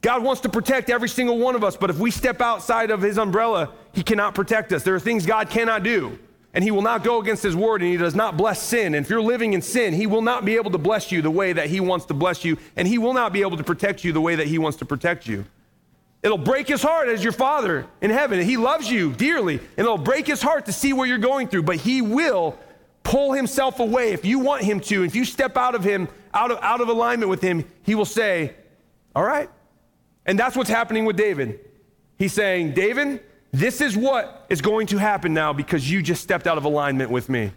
[0.02, 3.02] God wants to protect every single one of us, but if we step outside of
[3.02, 4.84] his umbrella, he cannot protect us.
[4.84, 6.20] There are things God cannot do,
[6.54, 8.94] and he will not go against his word, and he does not bless sin.
[8.94, 11.32] And if you're living in sin, he will not be able to bless you the
[11.32, 14.04] way that he wants to bless you, and he will not be able to protect
[14.04, 15.46] you the way that he wants to protect you.
[16.24, 18.40] It'll break his heart as your father in heaven.
[18.42, 21.64] He loves you dearly, and it'll break his heart to see what you're going through,
[21.64, 22.58] but he will
[23.04, 25.04] pull himself away if you want him to.
[25.04, 28.06] If you step out of him, out of, out of alignment with him, he will
[28.06, 28.54] say,
[29.16, 29.50] All right.
[30.26, 31.60] And that's what's happening with David.
[32.20, 36.46] He's saying, David, this is what is going to happen now because you just stepped
[36.46, 37.52] out of alignment with me.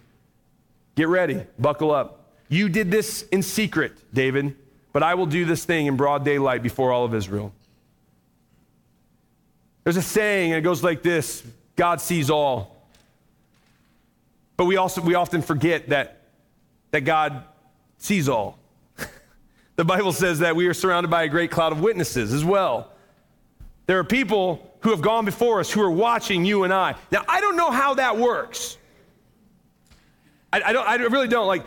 [0.94, 2.32] Get ready, buckle up.
[2.48, 4.56] You did this in secret, David,
[4.92, 7.52] but I will do this thing in broad daylight before all of Israel.
[9.84, 11.44] There's a saying, and it goes like this
[11.76, 12.74] God sees all.
[14.56, 16.22] But we also we often forget that,
[16.90, 17.44] that God
[17.98, 18.58] sees all.
[19.76, 22.92] the Bible says that we are surrounded by a great cloud of witnesses as well.
[23.86, 26.94] There are people who have gone before us who are watching you and I.
[27.10, 28.78] Now, I don't know how that works.
[30.52, 31.46] I, I don't, I really don't.
[31.46, 31.64] Like,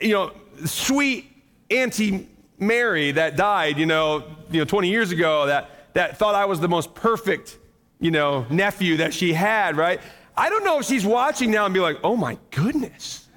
[0.00, 0.32] you know,
[0.64, 1.30] sweet
[1.70, 6.44] Auntie Mary that died, you know, you know, 20 years ago, that that thought I
[6.44, 7.58] was the most perfect,
[8.00, 10.00] you know, nephew that she had, right?
[10.36, 13.28] I don't know if she's watching now and be like, oh my goodness,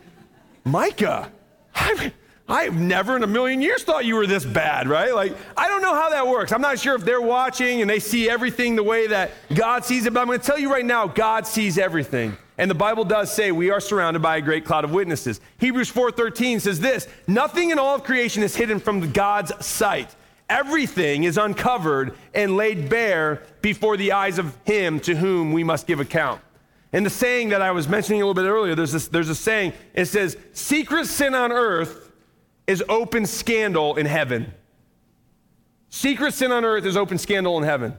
[0.63, 1.31] Micah,
[1.75, 2.13] I've,
[2.47, 5.13] I've never in a million years thought you were this bad, right?
[5.13, 6.51] Like, I don't know how that works.
[6.51, 10.05] I'm not sure if they're watching and they see everything the way that God sees
[10.05, 12.37] it, but I'm going to tell you right now, God sees everything.
[12.57, 15.41] And the Bible does say we are surrounded by a great cloud of witnesses.
[15.57, 20.15] Hebrews 4:13 says this, nothing in all of creation is hidden from God's sight.
[20.49, 25.87] Everything is uncovered and laid bare before the eyes of him to whom we must
[25.87, 26.41] give account.
[26.91, 29.35] And the saying that I was mentioning a little bit earlier, there's, this, there's a
[29.35, 32.11] saying, it says, Secret sin on earth
[32.67, 34.53] is open scandal in heaven.
[35.89, 37.95] Secret sin on earth is open scandal in heaven.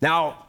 [0.00, 0.46] Now,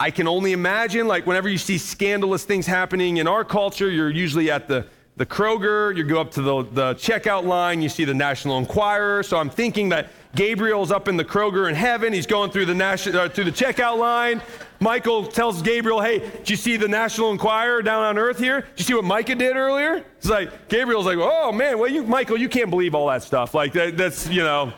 [0.00, 4.10] I can only imagine, like, whenever you see scandalous things happening in our culture, you're
[4.10, 4.86] usually at the
[5.16, 9.22] the Kroger, you go up to the, the checkout line, you see the National Enquirer.
[9.22, 12.12] So I'm thinking that Gabriel's up in the Kroger in heaven.
[12.12, 14.42] He's going through the, national, uh, through the checkout line.
[14.80, 18.62] Michael tells Gabriel, Hey, did you see the National Enquirer down on earth here?
[18.62, 20.04] Did you see what Micah did earlier?
[20.18, 23.54] It's like, Gabriel's like, Oh man, well, you, Michael, you can't believe all that stuff.
[23.54, 24.72] Like, that, that's, you know,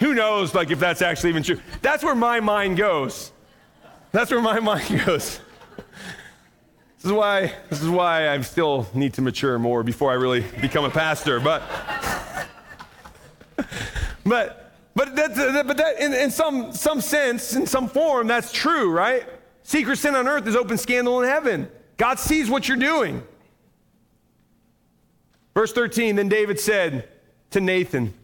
[0.00, 1.60] who knows, like, if that's actually even true.
[1.80, 3.30] That's where my mind goes.
[4.10, 5.40] That's where my mind goes.
[6.96, 10.44] This is why this is why I still need to mature more before I really
[10.60, 11.40] become a pastor.
[11.40, 11.62] But
[14.24, 18.90] but but that, but that in, in some some sense, in some form, that's true,
[18.90, 19.24] right?
[19.62, 21.68] Secret sin on earth is open scandal in heaven.
[21.96, 23.22] God sees what you're doing.
[25.54, 27.08] Verse 13, then David said
[27.50, 28.14] to Nathan,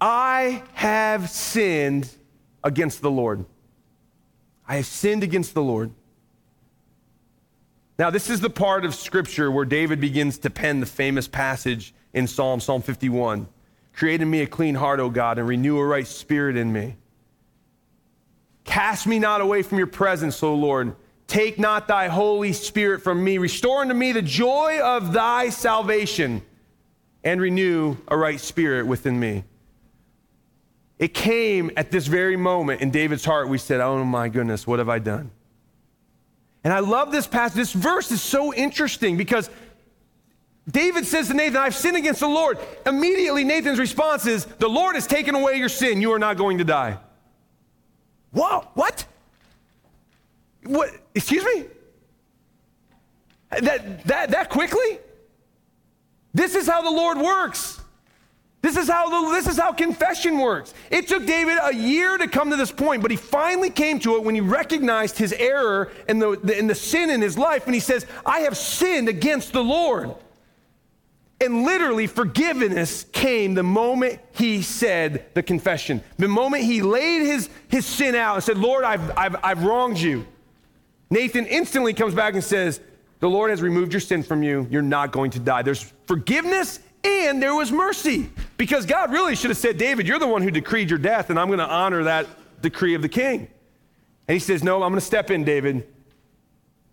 [0.00, 2.08] I have sinned
[2.62, 3.44] against the Lord.
[4.68, 5.90] I have sinned against the Lord.
[7.98, 11.94] Now, this is the part of Scripture where David begins to pen the famous passage
[12.12, 13.48] in Psalm, Psalm 51.
[13.94, 16.96] Create in me a clean heart, O God, and renew a right spirit in me.
[18.64, 20.94] Cast me not away from your presence, O Lord.
[21.26, 23.38] Take not thy Holy Spirit from me.
[23.38, 26.42] Restore unto me the joy of thy salvation
[27.24, 29.44] and renew a right spirit within me.
[30.98, 33.48] It came at this very moment in David's heart.
[33.48, 35.30] We said, Oh my goodness, what have I done?
[36.66, 37.54] And I love this passage.
[37.54, 39.48] This verse is so interesting because
[40.68, 42.58] David says to Nathan, I've sinned against the Lord.
[42.84, 46.00] Immediately, Nathan's response is, The Lord has taken away your sin.
[46.00, 46.98] You are not going to die.
[48.32, 49.06] Whoa, what?
[50.64, 50.90] What?
[51.14, 51.66] Excuse me?
[53.50, 54.98] That, that, that quickly?
[56.34, 57.80] This is how the Lord works.
[58.66, 60.74] This is how this is how confession works.
[60.90, 64.16] It took David a year to come to this point, but he finally came to
[64.16, 67.66] it when he recognized his error and the, the, and the sin in his life.
[67.66, 70.16] And he says, I have sinned against the Lord.
[71.40, 76.02] And literally, forgiveness came the moment he said the confession.
[76.18, 79.98] The moment he laid his, his sin out and said, Lord, I've, I've, I've wronged
[79.98, 80.26] you.
[81.08, 82.80] Nathan instantly comes back and says,
[83.20, 84.66] The Lord has removed your sin from you.
[84.72, 85.62] You're not going to die.
[85.62, 88.30] There's forgiveness and there was mercy.
[88.56, 91.38] Because God really should have said, David, you're the one who decreed your death, and
[91.38, 92.26] I'm going to honor that
[92.62, 93.48] decree of the king.
[94.28, 95.86] And he says, No, I'm going to step in, David.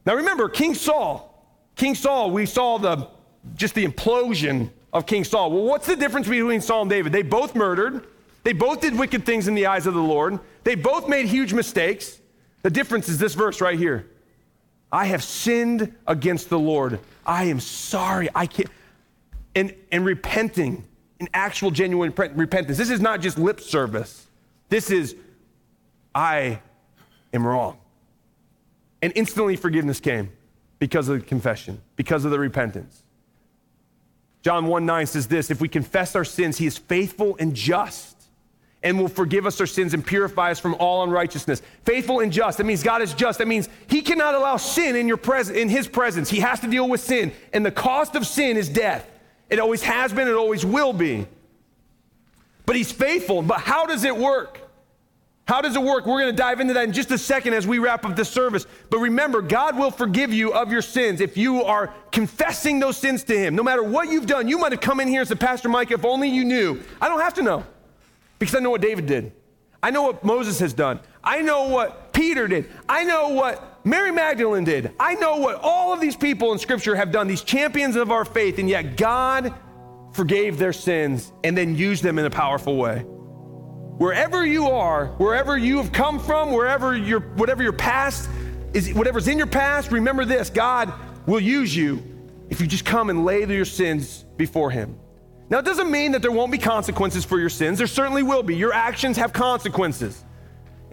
[0.06, 3.08] Now remember, King Saul, King Saul, we saw the
[3.56, 5.51] just the implosion of King Saul.
[5.51, 7.12] Well, what's the difference between Saul and David?
[7.12, 8.08] They both murdered,
[8.43, 11.54] they both did wicked things in the eyes of the Lord, they both made huge
[11.54, 12.20] mistakes.
[12.62, 14.10] The difference is this verse right here
[14.91, 16.99] I have sinned against the Lord.
[17.26, 18.30] I am sorry.
[18.36, 18.70] I can't.
[19.56, 20.86] And, and repenting,
[21.24, 22.78] in actual genuine repentance.
[22.78, 24.28] This is not just lip service.
[24.68, 25.16] This is,
[26.14, 26.60] I
[27.34, 27.78] am wrong.
[29.01, 30.32] And instantly forgiveness came
[30.80, 33.04] because of the confession, because of the repentance.
[34.41, 38.18] John 1 9 says this If we confess our sins, he is faithful and just
[38.82, 41.62] and will forgive us our sins and purify us from all unrighteousness.
[41.86, 42.58] Faithful and just.
[42.58, 43.39] That means God is just.
[43.39, 46.30] That means he cannot allow sin in your pres- in his presence.
[46.30, 47.32] He has to deal with sin.
[47.54, 49.10] And the cost of sin is death.
[49.49, 51.27] It always has been, it always will be.
[52.65, 53.41] But he's faithful.
[53.41, 54.59] But how does it work?
[55.45, 56.05] How does it work?
[56.05, 58.29] We're going to dive into that in just a second as we wrap up this
[58.29, 58.65] service.
[58.89, 63.25] But remember, God will forgive you of your sins if you are confessing those sins
[63.25, 63.53] to Him.
[63.53, 65.91] No matter what you've done, you might have come in here and said, Pastor Mike,
[65.91, 66.81] if only you knew.
[67.01, 67.65] I don't have to know
[68.39, 69.33] because I know what David did.
[69.81, 71.01] I know what Moses has done.
[71.21, 72.69] I know what Peter did.
[72.87, 74.93] I know what Mary Magdalene did.
[74.99, 78.23] I know what all of these people in Scripture have done, these champions of our
[78.23, 79.53] faith, and yet God
[80.13, 82.99] forgave their sins and then used them in a powerful way.
[83.97, 88.29] Wherever you are, wherever you have come from, wherever your whatever your past
[88.73, 90.93] is, whatever's in your past, remember this: God
[91.27, 92.01] will use you
[92.49, 94.97] if you just come and lay your sins before Him.
[95.49, 97.77] Now, it doesn't mean that there won't be consequences for your sins.
[97.77, 98.55] There certainly will be.
[98.55, 100.23] Your actions have consequences.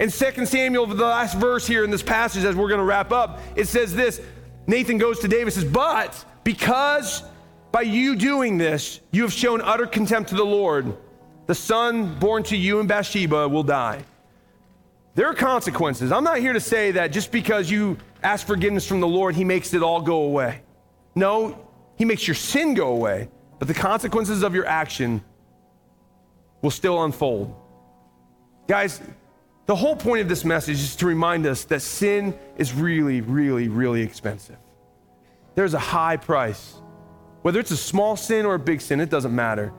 [0.00, 3.12] In 2 Samuel, the last verse here in this passage, as we're going to wrap
[3.12, 4.20] up, it says this
[4.66, 7.22] Nathan goes to David says, But because
[7.70, 10.96] by you doing this, you have shown utter contempt to the Lord
[11.50, 14.04] the son born to you in Bathsheba will die.
[15.16, 16.12] There are consequences.
[16.12, 19.42] I'm not here to say that just because you ask forgiveness from the Lord, He
[19.42, 20.62] makes it all go away.
[21.16, 21.58] No,
[21.96, 23.28] He makes your sin go away,
[23.58, 25.24] but the consequences of your action
[26.62, 27.52] will still unfold.
[28.68, 29.00] Guys,
[29.70, 33.68] the whole point of this message is to remind us that sin is really, really,
[33.68, 34.56] really expensive.
[35.54, 36.74] There's a high price.
[37.42, 39.72] Whether it's a small sin or a big sin, it doesn't matter.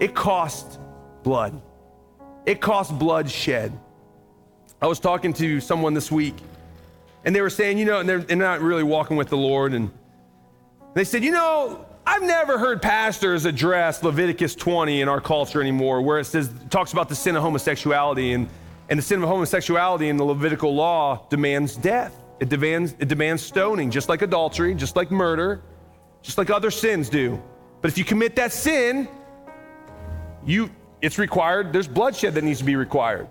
[0.00, 0.80] It costs
[1.22, 1.62] blood.
[2.46, 3.78] It costs blood shed.
[4.82, 6.34] I was talking to someone this week,
[7.24, 9.72] and they were saying, you know, and they're, they're not really walking with the Lord.
[9.72, 9.92] And
[10.94, 16.02] they said, you know, I've never heard pastors address Leviticus 20 in our culture anymore,
[16.02, 18.32] where it says, talks about the sin of homosexuality.
[18.32, 18.48] And,
[18.88, 22.14] and the sin of homosexuality in the Levitical law demands death.
[22.40, 25.62] It demands, it demands stoning, just like adultery, just like murder,
[26.22, 27.42] just like other sins do.
[27.80, 29.08] But if you commit that sin,
[30.44, 30.70] you,
[31.02, 33.28] it's required, there's bloodshed that needs to be required.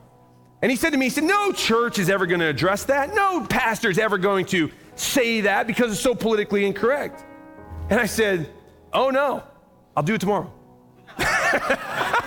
[0.61, 3.13] And he said to me, he said, No church is ever going to address that.
[3.13, 7.23] No pastor is ever going to say that because it's so politically incorrect.
[7.89, 8.49] And I said,
[8.91, 9.43] Oh no,
[9.95, 10.51] I'll do it tomorrow.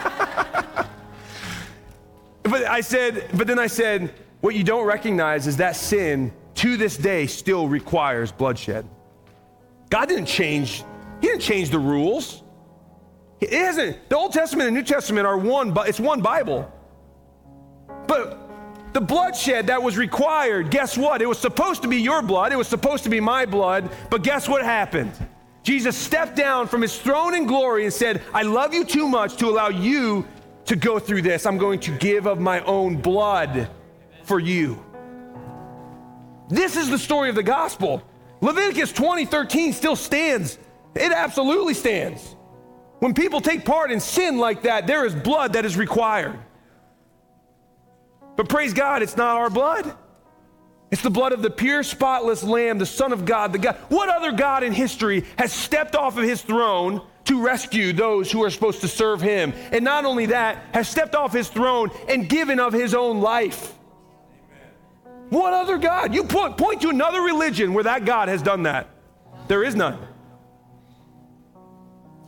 [2.51, 6.76] but I said, but then I said, what you don't recognize is that sin to
[6.76, 8.86] this day still requires bloodshed.
[9.88, 10.84] God didn't change,
[11.20, 12.42] He didn't change the rules.
[13.40, 14.09] It isn't.
[14.11, 16.70] The Old Testament and New Testament are one, but it's one Bible.
[18.07, 18.38] But
[18.92, 21.22] the bloodshed that was required, guess what?
[21.22, 24.22] It was supposed to be your blood, it was supposed to be my blood, but
[24.22, 25.12] guess what happened?
[25.62, 29.36] Jesus stepped down from his throne in glory and said, I love you too much
[29.36, 30.26] to allow you
[30.71, 31.47] to go through this.
[31.47, 33.68] I'm going to give of my own blood
[34.23, 34.85] for you.
[36.49, 38.05] This is the story of the gospel.
[38.41, 40.59] Leviticus 20, 13 still stands.
[40.95, 42.37] It absolutely stands.
[43.01, 46.39] When people take part in sin like that, there is blood that is required.
[48.37, 49.93] But praise God, it's not our blood.
[50.93, 53.75] It's the blood of the pure, spotless Lamb, the Son of God, the God.
[53.89, 58.43] What other God in history has stepped off of his throne to rescue those who
[58.43, 59.53] are supposed to serve him?
[59.73, 63.75] And not only that, has stepped off his throne and given of his own life.
[65.31, 66.12] What other God?
[66.12, 68.89] You point, point to another religion where that God has done that.
[69.47, 69.99] there is none.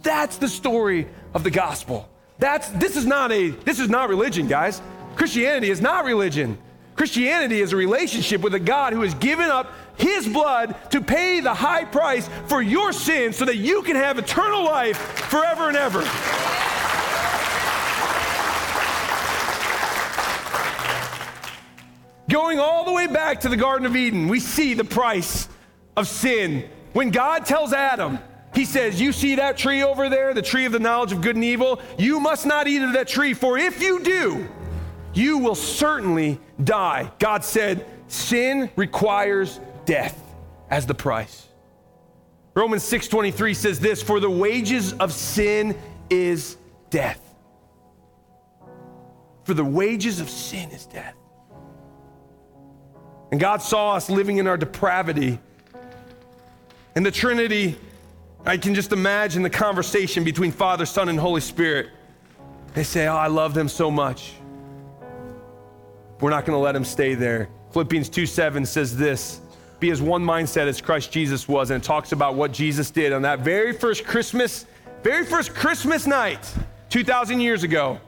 [0.03, 2.09] That's the story of the gospel.
[2.39, 4.83] That's this is not a this is not religion, guys.
[5.15, 6.59] Christianity is not religion.
[6.97, 11.41] Christianity is a relationship with a God who has given up his blood to pay
[11.41, 15.77] the high price for your sins so that you can have eternal life forever and
[15.77, 16.01] ever.
[22.31, 25.49] Going all the way back to the Garden of Eden, we see the price
[25.97, 26.69] of sin.
[26.93, 28.19] When God tells Adam,
[28.55, 31.37] he says, You see that tree over there, the tree of the knowledge of good
[31.37, 31.81] and evil?
[31.99, 34.49] You must not eat of that tree, for if you do,
[35.15, 37.11] you will certainly die.
[37.19, 40.21] God said, Sin requires death
[40.71, 41.49] as the price.
[42.55, 45.77] Romans 6:23 says this, for the wages of sin
[46.11, 46.57] is
[46.91, 47.21] death.
[49.45, 51.15] For the wages of sin is death.
[53.31, 55.39] And God saw us living in our depravity.
[56.95, 57.79] And the Trinity
[58.45, 61.91] I can just imagine the conversation between Father, Son, and Holy Spirit.
[62.75, 64.33] They say, Oh, I love them so much.
[66.23, 67.49] We're not going to let him stay there.
[67.73, 69.41] Philippians 2 7 says this
[69.81, 71.71] Be as one mindset as Christ Jesus was.
[71.71, 74.65] And it talks about what Jesus did on that very first Christmas,
[75.03, 76.49] very first Christmas night,
[76.91, 78.01] 2,000 years ago.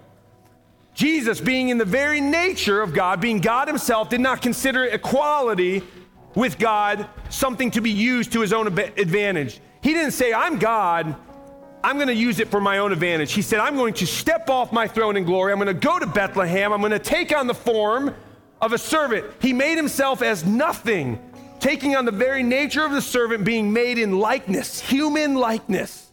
[0.94, 5.82] Jesus, being in the very nature of God, being God himself, did not consider equality
[6.36, 9.58] with God something to be used to his own advantage.
[9.82, 11.16] He didn't say, I'm God,
[11.85, 13.35] I'm going to use it for my own advantage.
[13.35, 15.53] He said, I'm going to step off my throne in glory.
[15.53, 16.72] I'm going to go to Bethlehem.
[16.72, 18.14] I'm going to take on the form
[18.62, 19.26] of a servant.
[19.39, 21.20] He made himself as nothing,
[21.61, 26.11] taking on the very nature of the servant, being made in likeness, human likeness.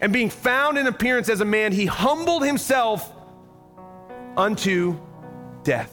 [0.00, 3.12] And being found in appearance as a man, he humbled himself
[4.36, 5.00] unto
[5.64, 5.92] death.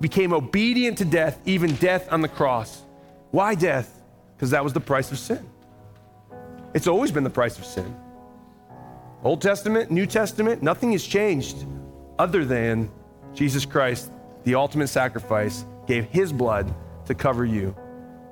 [0.00, 2.82] Became obedient to death, even death on the cross.
[3.30, 4.02] Why death?
[4.34, 5.51] Because that was the price of sin.
[6.74, 7.94] It's always been the price of sin.
[9.22, 11.64] Old Testament, New Testament, nothing has changed
[12.18, 12.90] other than
[13.34, 14.10] Jesus Christ,
[14.44, 16.72] the ultimate sacrifice, gave his blood
[17.06, 17.74] to cover you.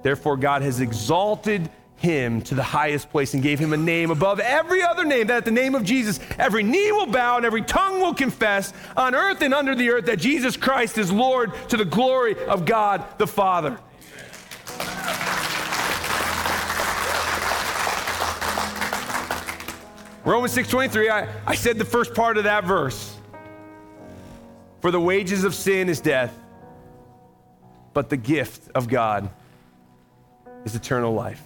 [0.03, 4.41] Therefore, God has exalted him to the highest place and gave him a name above
[4.41, 7.63] every other name, that at the name of Jesus, every knee will bow and every
[7.63, 11.77] tongue will confess on earth and under the earth that Jesus Christ is Lord to
[11.77, 13.79] the glory of God the Father.
[20.25, 23.17] Romans 6:23, I, I said the first part of that verse.
[24.81, 26.35] For the wages of sin is death,
[27.93, 29.31] but the gift of God
[30.65, 31.43] is eternal life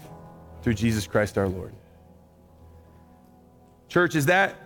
[0.62, 1.72] through Jesus Christ our Lord.
[3.88, 4.56] Church, is that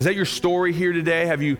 [0.00, 1.26] is that your story here today?
[1.26, 1.58] Have you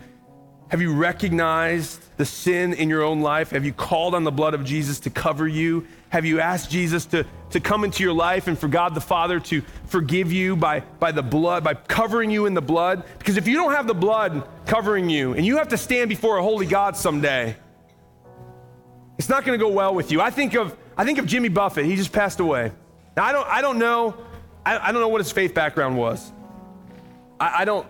[0.69, 3.51] have you recognized the sin in your own life?
[3.51, 5.85] Have you called on the blood of Jesus to cover you?
[6.09, 9.39] Have you asked Jesus to, to come into your life and for God the Father
[9.41, 13.03] to forgive you by, by the blood, by covering you in the blood?
[13.19, 16.37] Because if you don't have the blood covering you and you have to stand before
[16.37, 17.55] a holy God someday,
[19.17, 20.21] it's not going to go well with you.
[20.21, 21.85] I think of, I think of Jimmy Buffett.
[21.85, 22.71] He just passed away.
[23.15, 24.15] Now, I don't, I don't know,
[24.65, 26.31] I, I don't know what his faith background was.
[27.39, 27.87] I, I don't,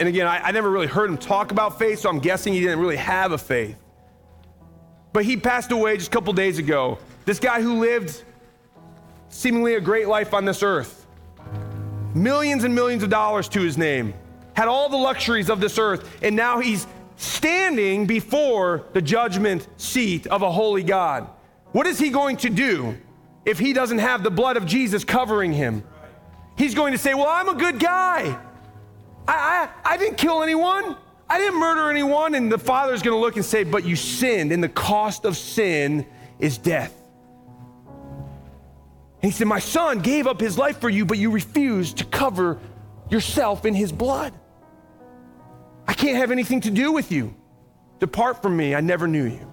[0.00, 2.60] and again, I, I never really heard him talk about faith, so I'm guessing he
[2.60, 3.76] didn't really have a faith.
[5.12, 6.98] But he passed away just a couple days ago.
[7.26, 8.24] This guy who lived
[9.28, 11.06] seemingly a great life on this earth,
[12.14, 14.14] millions and millions of dollars to his name,
[14.54, 16.86] had all the luxuries of this earth, and now he's
[17.16, 21.28] standing before the judgment seat of a holy God.
[21.72, 22.96] What is he going to do
[23.44, 25.84] if he doesn't have the blood of Jesus covering him?
[26.56, 28.38] He's going to say, Well, I'm a good guy.
[29.26, 30.96] I, I, I didn't kill anyone.
[31.28, 32.34] I didn't murder anyone.
[32.34, 35.36] And the father's going to look and say, But you sinned, and the cost of
[35.36, 36.06] sin
[36.38, 36.94] is death.
[39.22, 42.04] And he said, My son gave up his life for you, but you refused to
[42.04, 42.58] cover
[43.10, 44.32] yourself in his blood.
[45.86, 47.34] I can't have anything to do with you.
[47.98, 49.50] Depart from me, I never knew you.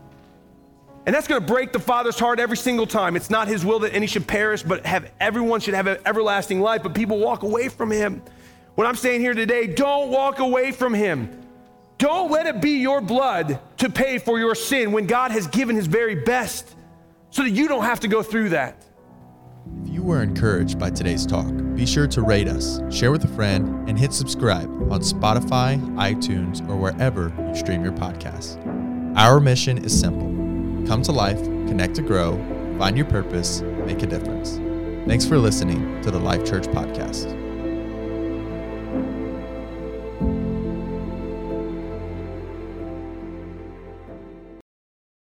[1.06, 3.16] And that's going to break the Father's heart every single time.
[3.16, 6.60] It's not his will that any should perish, but have everyone should have an everlasting
[6.60, 8.22] life, but people walk away from him.
[8.78, 11.42] What I'm saying here today, don't walk away from him.
[11.98, 15.76] Don't let it be your blood to pay for your sin when God has given
[15.76, 16.76] his very best
[17.32, 18.86] so that you don't have to go through that.
[19.82, 23.30] If you were encouraged by today's talk, be sure to rate us, share with a
[23.30, 28.64] friend, and hit subscribe on Spotify, iTunes, or wherever you stream your podcasts.
[29.18, 30.28] Our mission is simple
[30.88, 32.38] come to life, connect to grow,
[32.78, 34.58] find your purpose, make a difference.
[35.08, 37.47] Thanks for listening to the Life Church Podcast.